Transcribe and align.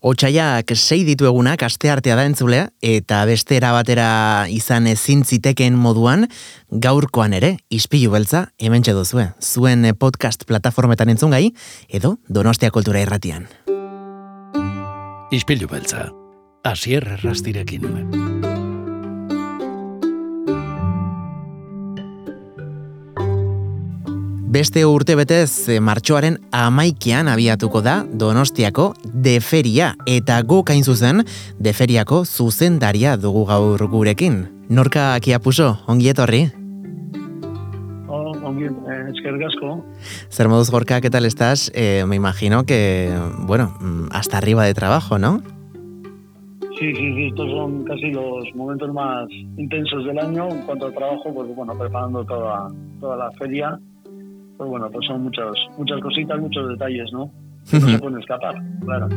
Otsaiak 0.00 0.72
sei 0.78 1.02
ditu 1.04 1.26
egunak 1.28 1.60
aste 1.66 1.90
artea 1.92 2.14
da 2.16 2.24
entzulea 2.24 2.70
eta 2.80 3.18
beste 3.28 3.58
batera 3.60 4.46
izan 4.48 4.86
ezin 4.86 5.24
ziteken 5.24 5.76
moduan 5.76 6.26
gaurkoan 6.70 7.34
ere 7.36 7.58
ispilu 7.68 8.10
beltza 8.10 8.48
hementxe 8.58 8.92
duzue. 8.96 9.28
Zuen 9.42 9.84
podcast 9.98 10.46
plataformetan 10.48 11.10
entzun 11.10 11.30
gai 11.30 11.52
edo 11.88 12.16
Donostia 12.28 12.70
Kultura 12.70 13.00
Irratian. 13.00 13.46
Ispilu 15.30 15.68
beltza. 15.68 16.08
Asier 16.64 17.04
Rastirekin. 17.22 18.39
Beste 24.50 24.82
urte 24.82 25.14
betez 25.14 25.68
eh, 25.70 25.76
martxoaren 25.78 26.40
amaikian 26.50 27.28
abiatuko 27.30 27.78
da 27.86 28.00
Donostiako 28.02 28.88
deferia 29.06 29.92
eta 30.10 30.40
gokain 30.42 30.82
zuzen 30.82 31.22
deferiako 31.62 32.24
zuzendaria 32.24 33.12
dugu 33.14 33.44
gaur 33.46 33.84
gurekin. 33.92 34.40
Norka 34.66 35.12
akiapuso, 35.14 35.68
ongi 35.86 36.10
etorri? 36.10 36.40
Oh, 38.08 38.34
ongi, 38.42 38.66
eh, 38.66 39.84
Zer 40.30 40.48
moduz 40.48 40.70
gorka, 40.74 41.00
¿qué 41.00 41.10
tal 41.10 41.26
estás? 41.26 41.70
Eh, 41.72 42.02
me 42.08 42.16
imagino 42.16 42.64
que, 42.64 43.14
bueno, 43.46 43.76
mm, 43.80 44.08
hasta 44.10 44.38
arriba 44.38 44.64
de 44.64 44.74
trabajo, 44.74 45.16
¿no? 45.20 45.42
Sí, 46.76 46.92
sí, 46.92 47.14
sí, 47.14 47.26
estos 47.28 47.48
son 47.52 47.84
casi 47.84 48.10
los 48.10 48.52
momentos 48.56 48.92
más 48.92 49.28
intensos 49.56 50.04
del 50.06 50.18
año 50.18 50.48
en 50.48 50.62
cuanto 50.62 50.86
al 50.86 50.94
trabajo, 50.94 51.32
pues 51.32 51.54
bueno, 51.54 51.78
preparando 51.78 52.24
toda, 52.24 52.66
toda 52.98 53.16
la 53.16 53.30
feria 53.38 53.78
pues 54.60 54.68
bueno, 54.68 54.90
pues 54.90 55.06
son 55.06 55.22
muchas, 55.22 55.52
muchas 55.78 55.98
cositas, 56.02 56.38
muchos 56.38 56.68
detalles, 56.68 57.10
¿no? 57.14 57.32
no 57.72 57.88
se 57.88 57.98
pueden 57.98 58.18
escapar, 58.18 58.54
claro. 58.84 59.08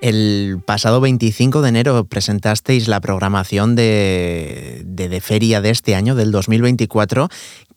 El 0.00 0.60
pasado 0.64 1.00
25 1.00 1.62
de 1.62 1.68
enero 1.68 2.04
presentasteis 2.04 2.86
la 2.86 3.00
programación 3.00 3.74
de, 3.74 4.82
de, 4.86 5.20
feria 5.20 5.60
de 5.60 5.70
este 5.70 5.96
año, 5.96 6.14
del 6.14 6.30
2024, 6.30 7.30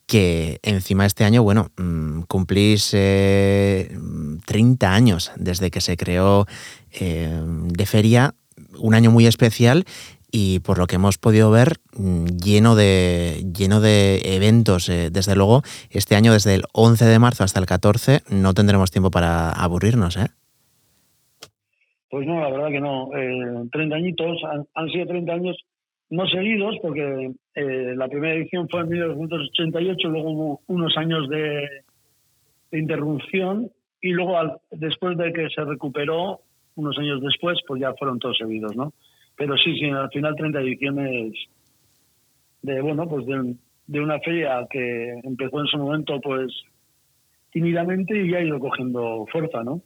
que 0.05 0.59
encima 0.61 1.07
este 1.07 1.23
año, 1.23 1.41
bueno, 1.41 1.71
mm, 1.77 2.21
cumplís 2.27 2.91
30 2.91 2.95
eh, 2.95 4.85
años 4.85 5.31
desde 5.37 5.71
que 5.71 5.81
se 5.81 5.97
creó 5.97 6.45
eh, 6.91 7.41
de 7.43 7.85
feria, 7.87 8.35
un 8.77 8.93
año 8.93 9.09
muy 9.09 9.25
especial 9.25 9.85
y 10.31 10.59
por 10.59 10.77
lo 10.77 10.87
que 10.87 10.95
hemos 10.95 11.17
podido 11.17 11.51
ver, 11.51 11.77
mm, 11.97 12.25
lleno 12.43 12.75
de, 12.75 13.43
lleno 13.57 13.79
de 13.79 14.19
eventos. 14.35 14.89
Eh, 14.89 15.09
desde 15.11 15.35
luego, 15.35 15.61
este 15.89 16.15
año, 16.15 16.33
desde 16.33 16.55
el 16.55 16.63
11 16.73 17.05
de 17.05 17.19
marzo 17.19 17.43
hasta 17.43 17.59
el 17.59 17.65
14, 17.65 18.21
no 18.29 18.53
tendremos 18.53 18.91
tiempo 18.91 19.11
para 19.11 19.51
aburrirnos, 19.51 20.17
¿eh? 20.17 20.27
Pues 22.09 22.25
no, 22.25 22.39
la 22.39 22.49
verdad 22.49 22.69
que 22.69 22.79
no. 22.79 23.09
30 23.71 23.95
eh, 23.95 23.97
añitos, 23.97 24.37
han, 24.73 24.89
sido 24.89 25.07
30 25.07 25.33
años 25.33 25.57
no 26.09 26.25
seguidos, 26.27 26.75
porque 26.81 27.31
eh, 27.55 27.93
la 27.95 28.07
primera 28.07 28.33
edición 28.33 28.67
fue 28.69 28.81
en 28.81 28.89
1988, 28.89 30.07
luego 30.07 30.31
hubo 30.31 30.61
unos 30.67 30.95
años 30.97 31.27
de, 31.29 31.83
interrupción, 32.71 33.71
y 34.01 34.11
luego 34.11 34.59
después 34.71 35.17
de 35.17 35.33
que 35.33 35.49
se 35.49 35.63
recuperó, 35.63 36.41
unos 36.75 36.97
años 36.97 37.21
después, 37.21 37.57
pues 37.67 37.81
ya 37.81 37.93
fueron 37.95 38.19
todos 38.19 38.37
seguidos, 38.37 38.75
¿no? 38.75 38.93
Pero 39.37 39.55
sí, 39.57 39.77
sí, 39.77 39.85
al 39.85 40.09
final 40.09 40.35
30 40.35 40.59
ediciones 40.61 41.33
de, 42.63 42.81
bueno, 42.81 43.07
pues 43.07 43.25
de, 43.25 43.99
una 43.99 44.19
feria 44.19 44.65
que 44.69 45.19
empezó 45.23 45.61
en 45.61 45.67
su 45.67 45.77
momento, 45.77 46.19
pues, 46.21 46.51
tímidamente 47.51 48.25
y 48.25 48.33
ha 48.33 48.41
ido 48.41 48.59
cogiendo 48.59 49.25
fuerza, 49.31 49.63
¿no? 49.63 49.81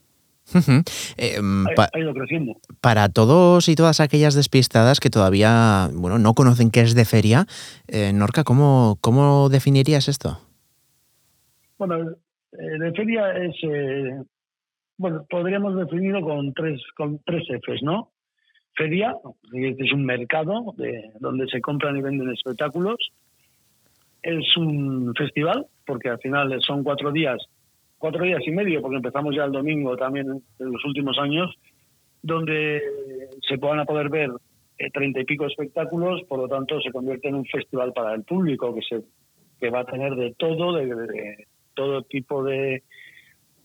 Em, 1.17 1.65
ha, 1.67 1.99
ido 1.99 2.13
creciendo. 2.13 2.53
Para 2.81 3.09
todos 3.09 3.69
y 3.69 3.75
todas 3.75 3.99
aquellas 3.99 4.33
despistadas 4.33 4.99
que 4.99 5.09
todavía 5.09 5.89
bueno, 5.93 6.17
no 6.17 6.33
conocen 6.33 6.71
qué 6.71 6.81
es 6.81 6.95
de 6.95 7.05
feria, 7.05 7.45
eh, 7.87 8.11
Norca, 8.13 8.43
¿cómo, 8.43 8.97
¿cómo 9.01 9.49
definirías 9.49 10.07
esto? 10.07 10.39
Bueno, 11.77 12.11
eh, 12.53 12.79
de 12.79 12.91
feria 12.93 13.31
es, 13.37 13.55
eh, 13.63 14.23
bueno, 14.97 15.25
podríamos 15.29 15.75
definirlo 15.75 16.21
con 16.21 16.53
tres, 16.53 16.81
con 16.95 17.19
tres 17.25 17.43
Fs, 17.47 17.83
¿no? 17.83 18.11
Feria, 18.75 19.13
es 19.53 19.93
un 19.93 20.05
mercado 20.05 20.73
de, 20.77 21.11
donde 21.19 21.47
se 21.47 21.61
compran 21.61 21.97
y 21.97 22.01
venden 22.01 22.31
espectáculos. 22.31 23.11
Es 24.21 24.55
un 24.57 25.13
festival, 25.15 25.65
porque 25.85 26.09
al 26.09 26.19
final 26.19 26.61
son 26.61 26.83
cuatro 26.83 27.11
días, 27.11 27.37
cuatro 27.97 28.23
días 28.23 28.41
y 28.45 28.51
medio, 28.51 28.81
porque 28.81 28.97
empezamos 28.97 29.35
ya 29.35 29.45
el 29.45 29.51
domingo 29.51 29.97
también 29.97 30.27
en 30.59 30.71
los 30.71 30.85
últimos 30.85 31.17
años, 31.17 31.53
donde 32.21 32.81
se 33.47 33.57
van 33.57 33.79
a 33.79 33.85
poder 33.85 34.09
ver 34.09 34.29
eh, 34.77 34.89
treinta 34.91 35.19
y 35.19 35.25
pico 35.25 35.45
espectáculos, 35.45 36.23
por 36.27 36.39
lo 36.39 36.47
tanto 36.47 36.79
se 36.81 36.91
convierte 36.91 37.29
en 37.29 37.35
un 37.35 37.45
festival 37.45 37.93
para 37.93 38.13
el 38.13 38.23
público 38.23 38.73
que 38.75 38.81
se 38.81 39.01
que 39.59 39.69
va 39.69 39.81
a 39.81 39.85
tener 39.85 40.15
de 40.15 40.33
todo, 40.33 40.73
de 40.73 41.45
todo 41.75 42.01
tipo 42.01 42.43
de, 42.43 42.81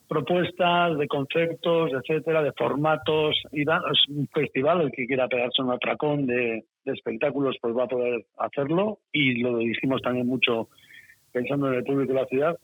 propuestas 0.08 0.98
de 0.98 1.08
conceptos, 1.08 1.90
etcétera, 1.92 2.42
de 2.42 2.52
formatos. 2.52 3.36
Y 3.52 3.62
es 3.62 4.08
un 4.08 4.28
festival, 4.28 4.82
el 4.82 4.92
que 4.92 5.06
quiera 5.06 5.28
pegarse 5.28 5.62
un 5.62 5.72
atracón 5.72 6.26
de, 6.26 6.64
espectáculos, 6.84 7.56
pues 7.60 7.76
va 7.76 7.84
a 7.84 7.88
poder 7.88 8.24
hacerlo. 8.38 9.00
Y 9.12 9.40
lo 9.40 9.58
dijimos 9.58 10.02
también 10.02 10.26
mucho 10.26 10.68
pensando 11.32 11.68
en 11.68 11.74
el 11.74 11.84
público 11.84 12.12
de 12.12 12.20
la 12.20 12.26
ciudad. 12.26 12.58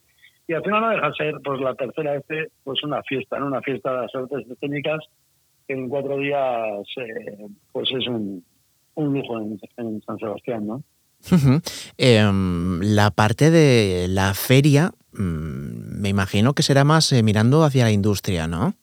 Y 0.47 0.54
al 0.54 0.62
final 0.62 0.80
no 0.80 0.91
deja 0.91 1.12
ser, 1.14 1.34
pues 1.44 1.60
la 1.60 1.75
tercera 1.75 2.12
vez, 2.12 2.50
pues 2.64 2.82
una 2.82 3.03
fiesta, 3.03 3.38
¿no? 3.38 3.47
Una 3.47 3.62
fiesta 3.62 3.92
de 3.92 4.03
las 4.03 4.14
artes 4.14 4.50
escénicas 4.50 5.00
que 5.66 5.74
en 5.74 5.88
cuatro 5.88 6.19
días, 6.19 6.86
eh, 6.97 7.47
pues 7.70 7.88
es 7.92 8.06
un, 8.09 8.44
un 8.94 9.14
lujo 9.14 9.38
en, 9.38 9.60
en 9.76 10.03
San 10.03 10.19
Sebastián, 10.19 10.66
¿no? 10.66 10.82
Em, 11.98 12.80
la 12.82 13.10
parte 13.10 13.50
de 13.50 14.09
la 14.09 14.34
feria, 14.34 14.91
me 15.12 16.08
imagino 16.08 16.54
que 16.54 16.62
será 16.62 16.84
más 16.84 17.12
eh, 17.12 17.22
mirando 17.22 17.64
hacia 17.64 17.84
la 17.84 17.92
industria, 17.92 18.46
¿no? 18.46 18.74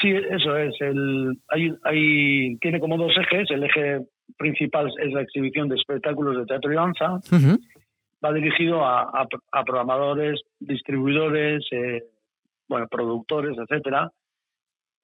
Sí, 0.00 0.10
eso 0.10 0.56
es. 0.56 0.74
El, 0.80 1.40
hay, 1.48 1.74
hay, 1.82 2.56
tiene 2.58 2.78
como 2.78 2.96
dos 2.96 3.12
ejes. 3.16 3.50
El 3.50 3.64
eje 3.64 4.06
principal 4.36 4.92
es 5.02 5.12
la 5.12 5.22
exhibición 5.22 5.68
de 5.68 5.76
espectáculos 5.76 6.36
de 6.36 6.46
teatro 6.46 6.72
y 6.72 6.76
danza. 6.76 7.20
Va 8.24 8.32
dirigido 8.32 8.84
a, 8.84 9.26
programadores, 9.64 10.40
distribuidores, 10.58 11.64
eh, 11.72 12.04
bueno, 12.68 12.86
productores, 12.88 13.56
etcétera. 13.58 14.10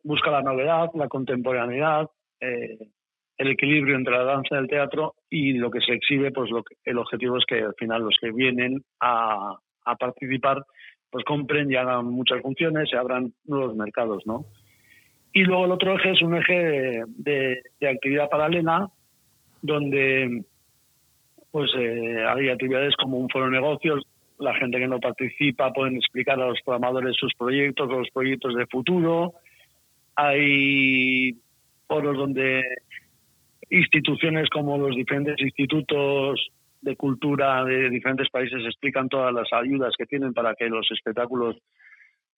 Busca 0.02 0.30
la 0.30 0.42
novedad, 0.42 0.90
la 0.94 1.08
contemporaneidad, 1.08 2.08
eh, 2.40 2.90
el 3.36 3.48
equilibrio 3.48 3.96
entre 3.96 4.16
la 4.16 4.24
danza 4.24 4.54
y 4.54 4.58
el 4.58 4.68
teatro 4.68 5.14
y 5.28 5.52
lo 5.54 5.70
que 5.70 5.80
se 5.80 5.92
exhibe, 5.92 6.30
pues 6.30 6.50
lo 6.50 6.62
el 6.84 6.98
objetivo 6.98 7.38
es 7.38 7.44
que 7.46 7.60
al 7.62 7.74
final 7.74 8.02
los 8.02 8.16
que 8.20 8.30
vienen 8.30 8.82
a, 9.00 9.56
participar 9.98 10.64
pues 11.10 11.24
compren 11.24 11.70
y 11.70 11.76
hagan 11.76 12.06
muchas 12.06 12.40
funciones, 12.40 12.88
se 12.90 12.96
abran 12.96 13.32
nuevos 13.44 13.76
mercados, 13.76 14.26
¿no? 14.26 14.46
Y 15.32 15.42
luego 15.42 15.66
el 15.66 15.72
otro 15.72 15.96
eje 15.96 16.12
es 16.12 16.22
un 16.22 16.36
eje 16.36 17.02
de, 17.06 17.62
actividad 17.88 18.28
paralela 18.28 18.88
donde 19.62 20.44
pues 21.50 21.70
eh, 21.78 22.24
hay 22.26 22.48
actividades 22.48 22.96
como 22.96 23.18
un 23.18 23.28
foro 23.28 23.46
de 23.46 23.52
negocios, 23.52 24.04
la 24.38 24.54
gente 24.54 24.78
que 24.78 24.88
no 24.88 24.98
participa 24.98 25.72
pueden 25.72 25.96
explicar 25.96 26.40
a 26.40 26.48
los 26.48 26.60
programadores 26.62 27.16
sus 27.16 27.32
proyectos, 27.34 27.88
los 27.88 28.10
proyectos 28.10 28.54
de 28.56 28.66
futuro. 28.66 29.34
Hay 30.16 31.36
foros 31.86 32.16
donde 32.16 32.62
instituciones 33.74 34.48
como 34.50 34.78
los 34.78 34.94
diferentes 34.94 35.40
institutos 35.40 36.50
de 36.80 36.96
cultura 36.96 37.64
de 37.64 37.90
diferentes 37.90 38.28
países 38.30 38.62
explican 38.64 39.08
todas 39.08 39.32
las 39.32 39.52
ayudas 39.52 39.94
que 39.96 40.06
tienen 40.06 40.32
para 40.32 40.54
que 40.54 40.68
los 40.68 40.88
espectáculos 40.90 41.56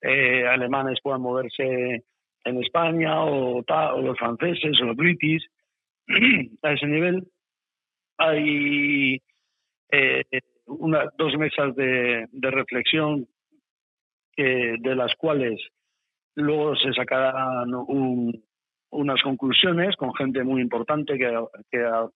eh, 0.00 0.46
alemanes 0.46 0.98
puedan 1.02 1.20
moverse 1.20 2.04
en 2.44 2.62
España 2.62 3.24
o, 3.24 3.62
los 4.02 4.18
franceses 4.18 4.80
o 4.80 4.84
los 4.84 4.96
british 4.96 5.44
a 6.62 6.72
ese 6.72 6.86
nivel. 6.86 7.26
Hay 8.18 9.20
eh, 9.90 10.22
una, 10.66 11.10
dos 11.18 11.36
mesas 11.36 11.74
de, 11.74 12.26
de 12.30 12.50
reflexión 12.50 13.26
que, 14.34 14.76
de 14.78 14.94
las 14.94 15.14
cuales 15.16 15.60
luego 16.36 16.76
se 16.76 16.92
sacarán 16.92 17.74
un, 17.74 18.44
unas 18.90 19.22
conclusiones 19.22 19.96
con 19.96 20.14
gente 20.14 20.42
muy 20.44 20.60
importante 20.60 21.18
que, 21.18 21.30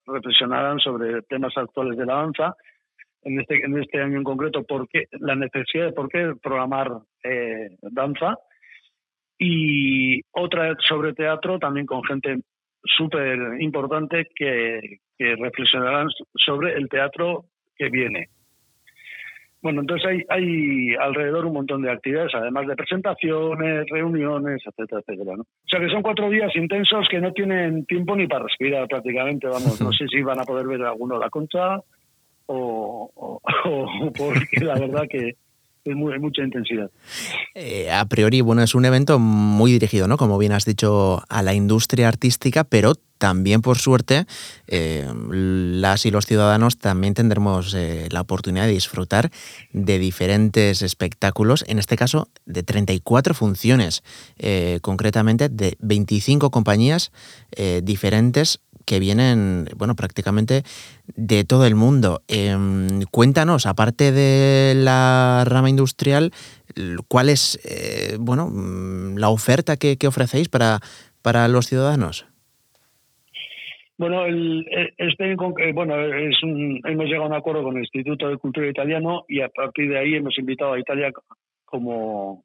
reflexionarán 0.06 0.78
sobre 0.78 1.22
temas 1.22 1.56
actuales 1.56 1.96
de 1.98 2.06
la 2.06 2.14
danza. 2.14 2.54
En 3.22 3.38
este, 3.38 3.56
en 3.62 3.78
este 3.78 4.00
año 4.00 4.16
en 4.16 4.24
concreto, 4.24 4.64
por 4.64 4.88
qué, 4.88 5.04
la 5.12 5.34
necesidad 5.34 5.86
de 5.86 5.92
por 5.92 6.08
qué 6.08 6.32
programar 6.42 6.90
eh, 7.22 7.76
danza. 7.82 8.36
Y 9.38 10.22
otra 10.32 10.76
sobre 10.80 11.12
teatro, 11.14 11.58
también 11.58 11.86
con 11.86 12.02
gente 12.04 12.40
súper 12.82 13.60
importante 13.60 14.26
que 14.34 15.00
reflexionarán 15.18 16.08
sobre 16.34 16.74
el 16.74 16.88
teatro 16.88 17.44
que 17.76 17.88
viene. 17.88 18.28
Bueno, 19.62 19.82
entonces 19.82 20.08
hay, 20.08 20.22
hay 20.28 20.94
alrededor 20.96 21.44
un 21.44 21.52
montón 21.52 21.82
de 21.82 21.90
actividades, 21.90 22.34
además 22.34 22.66
de 22.66 22.76
presentaciones, 22.76 23.86
reuniones, 23.90 24.62
etcétera, 24.64 25.02
etcétera. 25.06 25.36
¿no? 25.36 25.42
O 25.42 25.68
sea 25.68 25.80
que 25.80 25.90
son 25.90 26.02
cuatro 26.02 26.30
días 26.30 26.50
intensos 26.56 27.06
que 27.10 27.20
no 27.20 27.32
tienen 27.32 27.84
tiempo 27.84 28.16
ni 28.16 28.26
para 28.26 28.44
respirar 28.44 28.88
prácticamente. 28.88 29.46
Vamos, 29.46 29.80
no 29.82 29.92
sé 29.92 30.06
si 30.08 30.22
van 30.22 30.40
a 30.40 30.44
poder 30.44 30.66
ver 30.66 30.82
alguno 30.82 31.18
la 31.18 31.28
concha 31.28 31.78
o, 32.46 33.10
o 33.14 33.40
porque 34.16 34.64
la 34.64 34.78
verdad 34.78 35.06
que 35.08 35.36
es 35.84 35.96
mucha 35.96 36.42
intensidad. 36.42 36.90
Eh, 37.54 37.90
a 37.90 38.04
priori, 38.06 38.40
bueno, 38.40 38.62
es 38.62 38.74
un 38.74 38.84
evento 38.84 39.18
muy 39.18 39.72
dirigido, 39.72 40.08
¿no? 40.08 40.16
Como 40.16 40.38
bien 40.38 40.52
has 40.52 40.64
dicho, 40.64 41.22
a 41.28 41.42
la 41.42 41.54
industria 41.54 42.08
artística, 42.08 42.64
pero 42.64 42.94
también, 43.20 43.60
por 43.60 43.78
suerte, 43.78 44.26
eh, 44.66 45.06
las 45.28 46.06
y 46.06 46.10
los 46.10 46.26
ciudadanos 46.26 46.78
también 46.78 47.14
tendremos 47.14 47.74
eh, 47.74 48.08
la 48.10 48.22
oportunidad 48.22 48.64
de 48.64 48.72
disfrutar 48.72 49.30
de 49.72 49.98
diferentes 50.00 50.82
espectáculos, 50.82 51.64
en 51.68 51.78
este 51.78 51.96
caso 51.96 52.28
de 52.46 52.62
34 52.62 53.34
funciones, 53.34 54.02
concretamente 54.80 55.48
de 55.48 55.76
25 55.80 56.50
compañías 56.50 57.12
diferentes 57.82 58.60
que 58.90 58.98
vienen, 58.98 59.68
bueno, 59.76 59.94
prácticamente 59.94 60.64
de 61.14 61.44
todo 61.44 61.64
el 61.64 61.76
mundo. 61.76 62.22
Em, 62.26 63.02
cuéntanos, 63.12 63.66
aparte 63.66 64.10
de 64.10 64.74
la 64.74 65.44
rama 65.46 65.70
industrial, 65.70 66.32
¿cuál 67.06 67.28
es, 67.28 67.60
eh, 67.62 68.16
bueno, 68.18 68.48
mm, 68.48 69.16
la 69.16 69.28
oferta 69.28 69.76
que, 69.76 69.96
ofrecéis 70.08 70.48
para, 70.48 70.80
para 71.22 71.46
los 71.46 71.68
ciudadanos? 71.68 72.26
Bueno, 74.00 74.24
el, 74.24 74.66
este, 74.96 75.36
bueno, 75.74 76.00
es 76.00 76.42
un, 76.42 76.80
hemos 76.84 77.04
llegado 77.04 77.24
a 77.24 77.28
un 77.28 77.34
acuerdo 77.34 77.62
con 77.62 77.76
el 77.76 77.82
Instituto 77.82 78.28
de 78.28 78.38
Cultura 78.38 78.66
Italiano 78.66 79.26
y 79.28 79.42
a 79.42 79.50
partir 79.50 79.90
de 79.90 79.98
ahí 79.98 80.14
hemos 80.14 80.38
invitado 80.38 80.72
a 80.72 80.80
Italia 80.80 81.12
como 81.66 82.42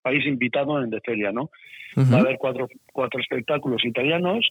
país 0.00 0.24
invitado 0.26 0.80
en 0.80 0.90
de 0.90 1.00
feria, 1.00 1.32
¿no? 1.32 1.50
Va 1.96 2.18
a 2.18 2.20
haber 2.20 2.38
cuatro, 2.38 2.68
cuatro 2.92 3.20
espectáculos 3.20 3.84
italianos 3.84 4.48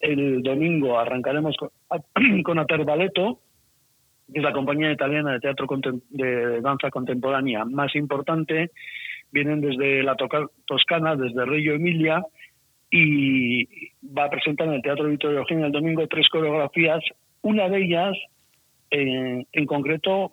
el 0.00 0.42
domingo 0.42 0.98
arrancaremos 0.98 1.56
con, 1.56 1.70
con 2.42 2.58
Aterbaleto, 2.58 3.40
que 4.30 4.40
es 4.40 4.44
la 4.44 4.52
compañía 4.52 4.92
italiana 4.92 5.32
de 5.32 5.40
teatro 5.40 5.66
de 6.10 6.60
danza 6.60 6.90
contemporánea 6.90 7.64
más 7.64 7.94
importante. 7.96 8.72
Vienen 9.30 9.60
desde 9.60 10.02
la 10.02 10.16
Toscana, 10.64 11.16
desde 11.16 11.44
Reggio 11.44 11.74
Emilia, 11.74 12.22
y 12.90 13.66
va 14.04 14.24
a 14.24 14.30
presentar 14.30 14.66
en 14.68 14.74
el 14.74 14.82
Teatro 14.82 15.08
Vittorio 15.08 15.38
Eugenia 15.38 15.66
el 15.66 15.72
domingo 15.72 16.06
tres 16.06 16.28
coreografías, 16.28 17.02
una 17.42 17.68
de 17.68 17.84
ellas 17.84 18.16
en, 18.90 19.66
concreto 19.66 20.32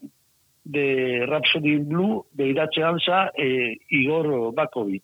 de 0.63 1.25
Rhapsody 1.27 1.77
Blue 1.77 2.25
de 2.31 2.47
Irache 2.47 2.83
Ansa 2.83 3.31
e 3.35 3.77
Igor 3.89 4.53
Bakovic. 4.53 5.03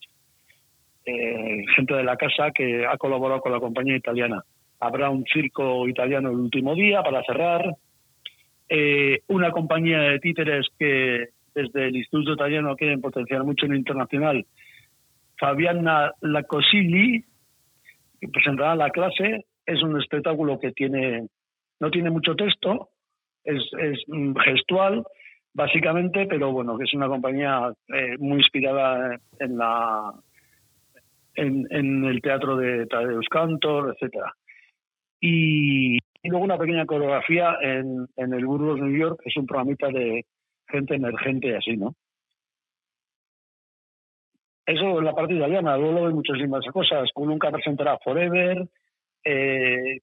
Eh, 1.05 1.65
gente 1.75 1.95
de 1.95 2.03
la 2.03 2.15
casa 2.15 2.51
que 2.51 2.85
ha 2.85 2.97
colaborado 2.97 3.41
con 3.41 3.51
la 3.51 3.59
compañía 3.59 3.95
italiana. 3.95 4.43
Habrá 4.79 5.09
un 5.09 5.25
circo 5.25 5.87
italiano 5.87 6.29
el 6.29 6.37
último 6.37 6.75
día 6.75 7.01
para 7.03 7.23
cerrar. 7.23 7.75
Eh, 8.69 9.21
una 9.27 9.51
compañía 9.51 9.99
de 9.99 10.19
títeres 10.19 10.67
que 10.79 11.29
desde 11.53 11.87
el 11.87 11.95
Instituto 11.97 12.33
Italiano 12.33 12.75
quieren 12.75 13.01
potenciar 13.01 13.43
mucho 13.43 13.65
en 13.65 13.73
lo 13.73 13.77
internacional. 13.77 14.45
Fabiana 15.37 16.13
Lacosilli, 16.21 17.25
que 18.21 18.29
presentará 18.29 18.75
la 18.75 18.91
clase. 18.91 19.45
Es 19.65 19.83
un 19.83 19.99
espectáculo 19.99 20.59
que 20.59 20.71
tiene 20.71 21.27
no 21.81 21.89
tiene 21.89 22.11
mucho 22.11 22.35
texto, 22.35 22.89
es, 23.43 23.63
es 23.79 23.97
gestual, 24.45 25.03
básicamente, 25.51 26.27
pero 26.27 26.51
bueno, 26.51 26.77
que 26.77 26.83
es 26.83 26.93
una 26.93 27.07
compañía 27.07 27.73
eh, 27.87 28.17
muy 28.19 28.37
inspirada 28.37 29.19
en 29.39 29.57
la 29.57 30.13
en, 31.33 32.05
el 32.05 32.21
teatro 32.21 32.55
de 32.55 32.85
Tadeusz 32.85 33.27
Cantor, 33.29 33.95
etcétera. 33.95 34.33
Y, 35.19 35.97
luego 36.23 36.45
una 36.45 36.57
pequeña 36.57 36.85
coreografía 36.85 37.57
en, 37.61 38.07
en 38.15 38.33
el 38.33 38.45
Burgos 38.45 38.79
New 38.79 38.95
York, 38.95 39.19
que 39.23 39.29
es 39.29 39.37
un 39.37 39.47
programita 39.47 39.89
de 39.89 40.25
gente 40.67 40.95
emergente 40.95 41.55
así, 41.57 41.77
¿no? 41.77 41.95
Eso 44.71 44.99
es 44.99 45.03
la 45.03 45.13
parte 45.13 45.33
italiana, 45.33 45.75
luego 45.75 46.07
hay 46.07 46.13
muchísimas 46.13 46.65
cosas. 46.71 47.09
Nunca 47.17 47.51
presentará 47.51 47.97
Forever, 47.97 48.65
eh, 49.21 49.99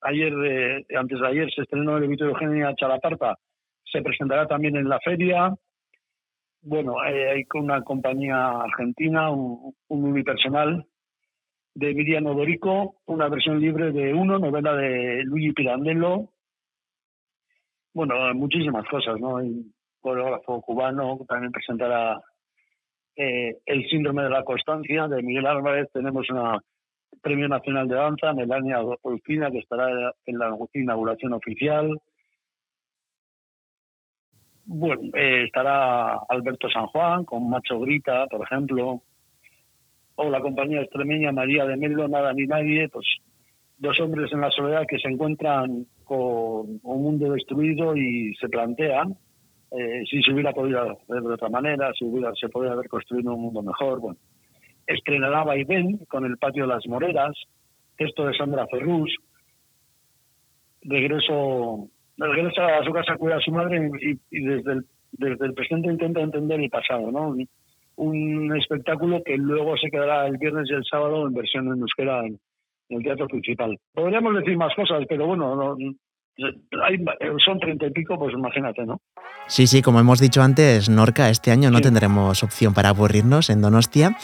ayer, 0.00 0.32
eh, 0.46 0.86
antes 0.96 1.20
de 1.20 1.26
ayer 1.26 1.50
se 1.54 1.62
estrenó 1.62 1.98
el 1.98 2.08
Vito 2.08 2.24
Eugenia 2.24 2.74
Chalaparta, 2.76 3.36
se 3.84 4.00
presentará 4.00 4.46
también 4.46 4.76
en 4.76 4.88
la 4.88 4.98
feria. 5.00 5.54
Bueno, 6.62 7.04
eh, 7.04 7.30
hay 7.30 7.44
una 7.52 7.82
compañía 7.82 8.48
argentina, 8.62 9.30
un, 9.30 9.74
unipersonal 9.88 10.86
de 11.74 11.94
Miriam 11.94 12.24
Odorico, 12.24 12.96
una 13.04 13.28
versión 13.28 13.60
libre 13.60 13.92
de 13.92 14.14
Uno, 14.14 14.38
novela 14.38 14.76
de 14.76 15.24
Luigi 15.24 15.52
Pirandello. 15.52 16.30
Bueno, 17.92 18.14
muchísimas 18.32 18.86
cosas, 18.88 19.20
¿no? 19.20 19.36
Hay 19.36 19.48
un 19.48 19.74
coreógrafo 20.00 20.62
cubano 20.62 21.18
también 21.28 21.52
presentará 21.52 22.18
eh, 23.22 23.58
El 23.66 23.86
síndrome 23.88 24.22
de 24.22 24.30
la 24.30 24.44
constancia 24.44 25.06
de 25.06 25.22
Miguel 25.22 25.46
Álvarez. 25.46 25.88
Tenemos 25.92 26.28
una 26.30 26.58
Premio 27.20 27.48
Nacional 27.48 27.86
de 27.86 27.94
Danza, 27.96 28.32
Melania 28.32 28.78
Dolfina, 29.02 29.50
que 29.50 29.58
estará 29.58 30.14
en 30.24 30.38
la 30.38 30.56
inauguración 30.72 31.34
oficial. 31.34 32.00
Bueno, 34.64 35.02
eh, 35.14 35.44
estará 35.44 36.14
Alberto 36.30 36.70
San 36.70 36.86
Juan 36.86 37.24
con 37.26 37.50
Macho 37.50 37.78
Grita, 37.80 38.26
por 38.26 38.42
ejemplo, 38.42 39.02
o 40.14 40.30
la 40.30 40.40
compañía 40.40 40.80
extremeña 40.80 41.30
María 41.30 41.66
de 41.66 41.76
Melo, 41.76 42.08
Nada 42.08 42.32
ni 42.32 42.46
Nadie, 42.46 42.88
pues 42.88 43.06
dos 43.76 44.00
hombres 44.00 44.32
en 44.32 44.40
la 44.40 44.50
soledad 44.50 44.86
que 44.88 44.98
se 44.98 45.08
encuentran 45.08 45.84
con 46.04 46.80
un 46.82 47.02
mundo 47.02 47.32
destruido 47.32 47.94
y 47.96 48.34
se 48.36 48.48
plantean 48.48 49.18
eh, 49.72 50.02
si 50.08 50.22
se 50.22 50.32
hubiera 50.32 50.52
podido 50.52 50.80
hacer 50.80 51.22
de 51.22 51.34
otra 51.34 51.48
manera, 51.48 51.92
si 51.98 52.04
hubiera, 52.04 52.32
se 52.34 52.48
podría 52.48 52.72
haber 52.72 52.88
construido 52.88 53.34
un 53.34 53.42
mundo 53.42 53.62
mejor. 53.62 54.00
Bueno, 54.00 54.18
estrenará 54.86 55.44
Vaivén 55.44 55.98
con 56.08 56.24
el 56.24 56.36
patio 56.38 56.64
de 56.64 56.74
las 56.74 56.86
Moreras, 56.86 57.36
esto 57.96 58.26
de 58.26 58.36
Sandra 58.36 58.66
Ferrus, 58.66 59.14
regreso 60.82 61.88
regresa 62.16 62.78
a 62.78 62.84
su 62.84 62.92
casa 62.92 63.14
a 63.14 63.16
cuidar 63.16 63.38
a 63.38 63.42
su 63.42 63.50
madre 63.50 63.90
y, 64.30 64.40
desde, 64.40 64.72
el, 64.72 64.86
desde 65.12 65.46
el 65.46 65.54
presente 65.54 65.90
intenta 65.90 66.20
entender 66.20 66.60
el 66.60 66.70
pasado, 66.70 67.10
¿no? 67.10 67.34
Un, 67.96 68.56
espectáculo 68.56 69.22
que 69.24 69.36
luego 69.36 69.76
se 69.76 69.90
quedará 69.90 70.26
el 70.26 70.38
viernes 70.38 70.68
y 70.70 70.74
el 70.74 70.84
sábado 70.84 71.26
en 71.26 71.34
versión 71.34 71.66
en 71.68 71.80
euskera 71.80 72.26
en, 72.26 72.38
en 72.88 72.98
el 72.98 73.02
teatro 73.02 73.26
principal. 73.26 73.78
Podríamos 73.92 74.34
decir 74.36 74.56
más 74.56 74.74
cosas, 74.74 75.04
pero 75.08 75.26
bueno, 75.26 75.54
no, 75.54 75.76
son 77.44 77.58
treinta 77.58 77.86
y 77.86 77.90
pico, 77.90 78.18
pues 78.18 78.32
imagínate, 78.34 78.84
¿no? 78.86 79.00
Sí, 79.46 79.66
sí, 79.66 79.82
como 79.82 79.98
hemos 79.98 80.20
dicho 80.20 80.42
antes, 80.42 80.88
Norca, 80.88 81.28
este 81.28 81.50
año 81.50 81.70
no 81.70 81.80
tendremos 81.80 82.44
opción 82.44 82.72
para 82.72 82.90
aburrirnos 82.90 83.50
en 83.50 83.60
Donostia 83.60 84.16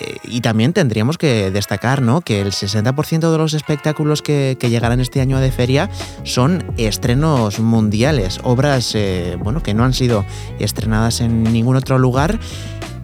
eh, 0.00 0.16
y 0.24 0.40
también 0.40 0.72
tendríamos 0.72 1.16
que 1.16 1.52
destacar 1.52 2.02
¿no? 2.02 2.22
que 2.22 2.40
el 2.40 2.48
60% 2.48 3.30
de 3.30 3.38
los 3.38 3.54
espectáculos 3.54 4.20
que, 4.20 4.56
llegarán 4.60 4.98
este 4.98 5.20
año 5.20 5.38
de 5.38 5.52
feria 5.52 5.88
son 6.24 6.64
estrenos 6.76 7.60
mundiales, 7.60 8.40
obras 8.42 8.94
eh, 8.96 9.36
bueno, 9.38 9.62
que 9.62 9.74
no 9.74 9.84
han 9.84 9.92
sido 9.92 10.24
estrenadas 10.58 11.20
en 11.20 11.44
ningún 11.44 11.76
otro 11.76 11.98
lugar 11.98 12.38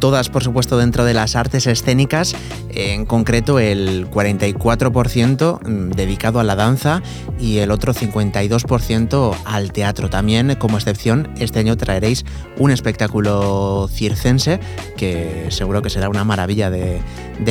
todas 0.00 0.30
por 0.30 0.42
supuesto 0.42 0.78
dentro 0.78 1.04
de 1.04 1.14
las 1.14 1.36
artes 1.36 1.66
escénicas, 1.66 2.34
en 2.70 3.06
concreto 3.06 3.58
el 3.58 4.10
44% 4.10 5.60
mm, 5.60 5.90
dedicado 5.90 6.40
a 6.40 6.44
la 6.44 6.56
danza 6.56 7.02
y 7.38 7.58
el 7.58 7.70
otro 7.70 7.92
52% 7.92 9.36
al 9.44 9.72
teatro. 9.72 10.10
También 10.10 10.56
como 10.56 10.78
excepción 10.78 11.28
este 11.38 11.60
año 11.60 11.76
traeréis 11.76 12.24
un 12.58 12.70
espectáculo 12.70 13.88
circense 13.88 14.58
que 14.96 15.46
seguro 15.50 15.82
que 15.82 15.90
será 15.90 16.08
una 16.08 16.24
maravilla 16.24 16.70
de, 16.70 17.00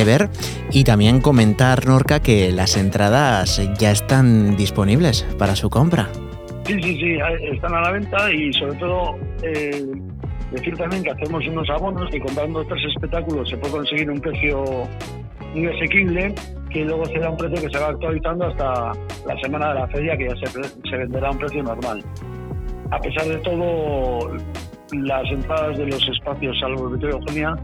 ver 0.04 0.30
y 0.72 0.84
también 0.84 1.20
comentar 1.20 1.86
Norca 1.86 2.20
que 2.20 2.50
las 2.52 2.76
entradas 2.76 3.60
ya 3.78 3.90
están 3.90 4.56
disponibles 4.56 5.26
para 5.38 5.54
su 5.54 5.70
compra. 5.70 6.08
Sí, 6.66 6.74
sí, 6.82 6.96
sí, 6.96 7.18
están 7.52 7.74
a 7.74 7.82
la 7.82 7.90
venta 7.90 8.32
y 8.32 8.52
sobre 8.54 8.74
todo 8.76 9.18
eh, 9.42 9.84
Decir 10.52 10.76
también 10.76 11.04
que 11.04 11.10
hacemos 11.10 11.46
unos 11.46 11.68
abonos 11.70 12.08
y 12.12 12.18
comprando 12.18 12.64
tres 12.64 12.84
espectáculos 12.86 13.48
se 13.48 13.56
puede 13.56 13.72
conseguir 13.72 14.10
un 14.10 14.20
precio 14.20 14.64
muy 15.54 15.66
asequible 15.66 16.34
que 16.70 16.84
luego 16.84 17.04
será 17.06 17.30
un 17.30 17.36
precio 17.36 17.68
que 17.68 17.76
se 17.76 17.82
va 17.82 17.90
actualizando 17.90 18.46
hasta 18.46 18.92
la 19.26 19.40
semana 19.42 19.68
de 19.68 19.74
la 19.74 19.88
feria 19.88 20.16
que 20.16 20.28
ya 20.28 20.36
se, 20.36 20.96
venderá 20.96 21.28
a 21.28 21.30
un 21.32 21.38
precio 21.38 21.62
normal. 21.62 22.02
A 22.90 22.98
pesar 23.00 23.26
de 23.26 23.36
todo, 23.38 24.36
las 24.92 25.30
entradas 25.30 25.78
de 25.78 25.86
los 25.86 26.08
espacios, 26.08 26.58
salvo 26.60 26.94
el 26.94 27.04
Eugenia, 27.04 27.56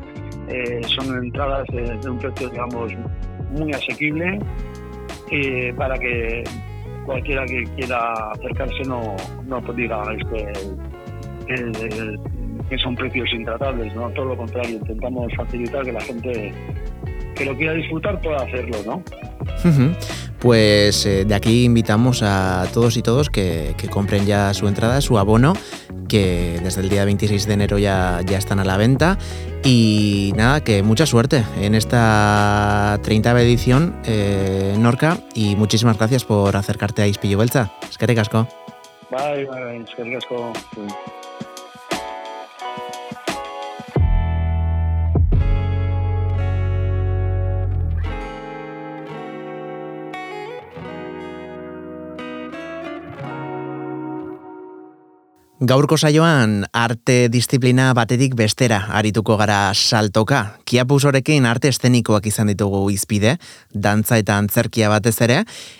eh, 0.48 0.80
son 0.96 1.24
entradas 1.24 1.66
de, 1.68 2.10
un 2.10 2.18
precio, 2.18 2.48
digamos, 2.48 2.92
muy 3.50 3.72
asequible 3.72 4.38
eh, 5.30 5.72
para 5.76 5.96
que 5.98 6.44
cualquiera 7.04 7.44
que 7.46 7.64
quiera 7.76 8.12
acercarse 8.32 8.82
no, 8.86 9.16
no 9.46 9.60
diga 9.72 10.02
este, 10.12 10.52
que 12.68 12.78
son 12.78 12.94
precios 12.94 13.32
intratables, 13.32 13.94
¿no? 13.94 14.10
Todo 14.10 14.26
lo 14.26 14.36
contrario, 14.36 14.76
intentamos 14.76 15.32
facilitar 15.36 15.84
que 15.84 15.92
la 15.92 16.00
gente 16.00 16.52
que 17.36 17.44
lo 17.44 17.56
quiera 17.56 17.74
disfrutar 17.74 18.20
pueda 18.20 18.38
hacerlo, 18.38 18.76
¿no? 18.86 19.02
Pues 20.38 21.06
eh, 21.06 21.24
de 21.24 21.34
aquí 21.34 21.64
invitamos 21.64 22.22
a 22.22 22.66
todos 22.72 22.96
y 22.96 23.02
todos 23.02 23.30
que, 23.30 23.74
compren 23.90 24.26
ya 24.26 24.52
su 24.54 24.68
entrada, 24.68 25.00
su 25.00 25.18
abono, 25.18 25.54
que 26.08 26.60
desde 26.62 26.82
el 26.82 26.88
día 26.88 27.04
26 27.04 27.46
de 27.46 27.54
enero 27.54 27.78
ya, 27.78 28.20
ya 28.24 28.38
están 28.38 28.58
a 28.60 28.64
la 28.64 28.76
venta. 28.76 29.18
Y 29.64 30.32
nada, 30.36 30.62
que 30.62 30.82
mucha 30.82 31.06
suerte 31.06 31.44
en 31.60 31.74
esta 31.74 32.98
30 33.02 33.40
edición, 33.40 33.96
eh, 34.04 34.74
Norca, 34.78 35.18
y 35.34 35.56
muchísimas 35.56 35.98
gracias 35.98 36.24
por 36.24 36.56
acercarte 36.56 37.02
a 37.02 37.06
Ispillo 37.06 37.38
Belza. 37.38 37.72
Es 37.88 37.98
que 37.98 38.06
te 38.06 38.14
casco. 38.14 38.46
Bye, 39.10 39.46
bye, 39.46 39.82
es 39.82 39.94
que 39.94 40.12
casco. 40.12 40.52
Gaurko 55.56 55.96
saioan 55.96 56.66
arte 56.76 57.30
disiplina 57.32 57.86
batetik 57.96 58.34
bestera 58.36 58.90
arituko 58.92 59.38
gara 59.40 59.72
saltoka. 59.72 60.58
Kiapusorekin 60.68 61.46
arte 61.48 61.70
estenikoak 61.72 62.26
izan 62.28 62.50
ditugu 62.52 62.82
izpide, 62.92 63.38
dantza 63.72 64.18
eta 64.20 64.36
antzerkia 64.36 64.90
batez 64.92 65.14
ere, 65.24 65.38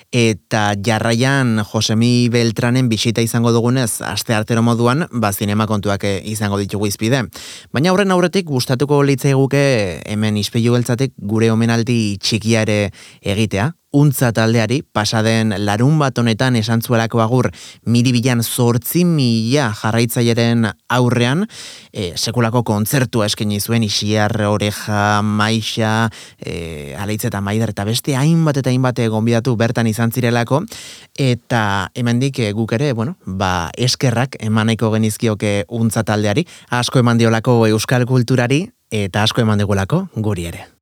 eta 0.09 0.73
jarraian 0.81 1.61
Josemi 1.61 2.25
Beltranen 2.33 2.89
bisita 2.89 3.21
izango 3.21 3.53
dugunez, 3.53 4.01
aste 4.01 4.33
artero 4.33 4.65
moduan, 4.65 5.05
ba 5.11 5.29
zinema 5.31 5.69
kontuak 5.69 6.09
izango 6.25 6.57
ditugu 6.57 6.89
izpide. 6.89 7.27
Baina 7.69 7.93
aurren 7.93 8.09
aurretik 8.09 8.49
gustatuko 8.49 9.03
litzai 9.05 9.37
guke 9.37 9.61
hemen 10.09 10.41
izpilu 10.41 10.73
beltzatik 10.73 11.13
gure 11.21 11.53
omenaldi 11.53 12.17
txikia 12.17 12.65
ere 12.65 12.87
egitea, 13.21 13.75
untza 13.97 14.29
taldeari, 14.35 14.83
pasaden 14.93 15.55
larun 15.65 15.97
bat 15.97 16.17
honetan 16.21 16.55
esan 16.59 16.83
zuelako 16.85 17.21
agur 17.23 17.49
miribilan 17.89 18.43
zortzi 18.43 19.03
mila 19.07 19.71
jarraitzaileren 19.79 20.67
aurrean, 20.93 21.45
e, 21.91 22.11
sekulako 22.15 22.61
kontzertua 22.67 23.25
eskeni 23.25 23.59
zuen 23.59 23.87
isiar, 23.87 24.35
oreja, 24.45 25.23
maixa, 25.25 26.11
e, 26.37 26.93
aleitz 26.99 27.25
eta 27.31 27.41
maidar, 27.41 27.73
eta 27.73 27.87
beste 27.89 28.15
hainbat 28.15 28.61
eta 28.61 28.69
hainbat 28.69 29.01
gonbidatu 29.09 29.55
bertan 29.57 29.89
izan 29.89 30.13
zirelako, 30.13 30.61
eta 31.17 31.89
hemendik 31.97 32.39
e, 32.39 32.53
guk 32.53 32.77
ere, 32.77 32.93
bueno, 32.93 33.17
ba, 33.25 33.71
eskerrak 33.73 34.37
emanaiko 34.39 34.93
genizkioke 34.93 35.63
untza 35.73 36.05
taldeari, 36.05 36.45
asko 36.69 37.01
eman 37.01 37.17
diolako 37.17 37.63
euskal 37.71 38.05
kulturari, 38.05 38.67
eta 38.91 39.25
asko 39.25 39.41
eman 39.41 39.59
digulako 39.59 40.07
guri 40.15 40.51
ere. 40.53 40.76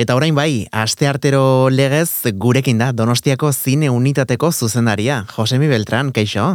Eta 0.00 0.14
orain 0.16 0.32
bai, 0.32 0.64
aste 0.72 1.04
artero 1.04 1.68
legez 1.68 2.32
gurekin 2.40 2.78
da 2.80 2.86
Donostiako 2.96 3.50
zine 3.52 3.90
unitateko 3.92 4.48
zuzendaria, 4.48 5.18
Josemi 5.28 5.66
Beltran, 5.68 6.08
keixo? 6.16 6.54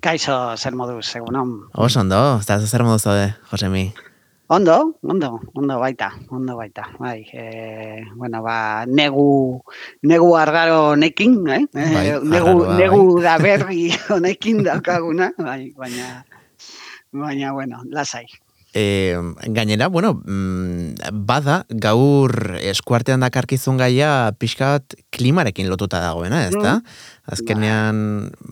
Kaixo, 0.00 0.36
zer 0.56 0.72
moduz, 0.72 1.10
egunon. 1.18 1.50
Oso 1.76 2.00
ondo, 2.00 2.20
ez 2.40 2.70
zer 2.70 2.84
moduz 2.86 3.02
zaude, 3.02 3.26
Josemi? 3.50 3.82
Ondo, 4.48 4.78
ondo, 5.02 5.28
ondo 5.52 5.76
baita, 5.82 6.08
ondo 6.30 6.56
baita. 6.56 6.86
Bai, 6.96 7.26
e, 7.34 8.06
bueno, 8.14 8.40
ba, 8.40 8.86
negu, 8.86 9.60
negu 10.00 10.30
argaro 10.40 10.96
nekin, 10.96 11.36
eh? 11.58 11.60
Bai, 11.68 12.06
eh, 12.14 12.22
negu, 12.22 12.62
argaroa, 12.62 12.78
negu 12.80 13.02
bai. 13.10 13.24
da 13.26 13.36
berri 13.44 13.84
honekin 14.16 14.64
daukaguna, 14.64 15.34
bai, 15.36 15.68
baina, 15.76 16.24
baina, 17.12 17.52
bueno, 17.52 17.84
lasai. 17.92 18.24
E, 18.74 19.14
gainera, 19.54 19.86
bueno, 19.86 20.16
mm, 20.26 21.12
bada, 21.26 21.60
gaur 21.70 22.56
eskuartean 22.58 23.22
dakarkizun 23.22 23.78
gaia 23.78 24.32
pixkat 24.38 24.96
klimarekin 25.14 25.70
lotuta 25.70 26.00
dagoena, 26.02 26.42
ez 26.48 26.56
da? 26.56 26.80
Mm. 26.80 26.96
Azkenean, 27.36 28.00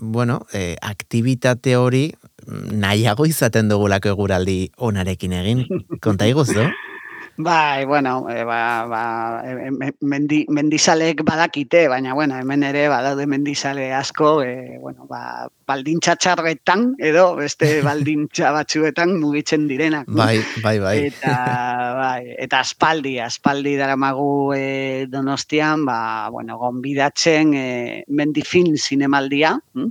bueno, 0.00 0.45
e, 0.55 0.76
aktivitate 0.81 1.75
hori 1.76 2.12
nahiago 2.47 3.26
izaten 3.26 3.69
dugulako 3.71 4.14
eguraldi 4.14 4.57
onarekin 4.79 5.35
egin. 5.43 5.67
Konta 6.00 6.31
iguztu? 6.31 6.71
Bai, 7.37 7.85
bueno, 7.87 8.29
e, 8.29 8.45
ba, 8.45 8.85
ba, 8.87 9.43
mendi, 10.01 10.45
mendizalek 10.49 11.23
badakite, 11.25 11.89
baina, 11.89 12.12
bueno, 12.12 12.37
hemen 12.37 12.62
ere 12.62 12.89
badaude 12.93 13.27
mendizale 13.27 13.93
asko, 13.95 14.43
e, 14.43 14.79
bueno, 14.79 15.07
ba, 15.09 15.49
baldintza 15.67 16.17
txarretan, 16.21 16.93
edo 17.01 17.33
beste 17.39 17.81
baldintza 17.89 18.53
batzuetan 18.53 19.17
mugitzen 19.21 19.65
direnak. 19.71 20.11
Bai, 20.12 20.43
bai, 20.62 20.77
bai. 20.83 20.97
Eta, 21.09 21.37
bai, 21.97 22.35
eta 22.37 22.61
aspaldi, 22.61 23.17
aspaldi 23.25 23.75
daramagu 23.81 24.53
e, 24.53 25.07
donostian, 25.09 25.87
ba, 25.89 26.29
bueno, 26.31 26.59
gonbidatzen 26.61 27.55
e, 27.57 27.69
mendifin 28.09 28.77
zinemaldia, 28.77 29.57
hm? 29.73 29.89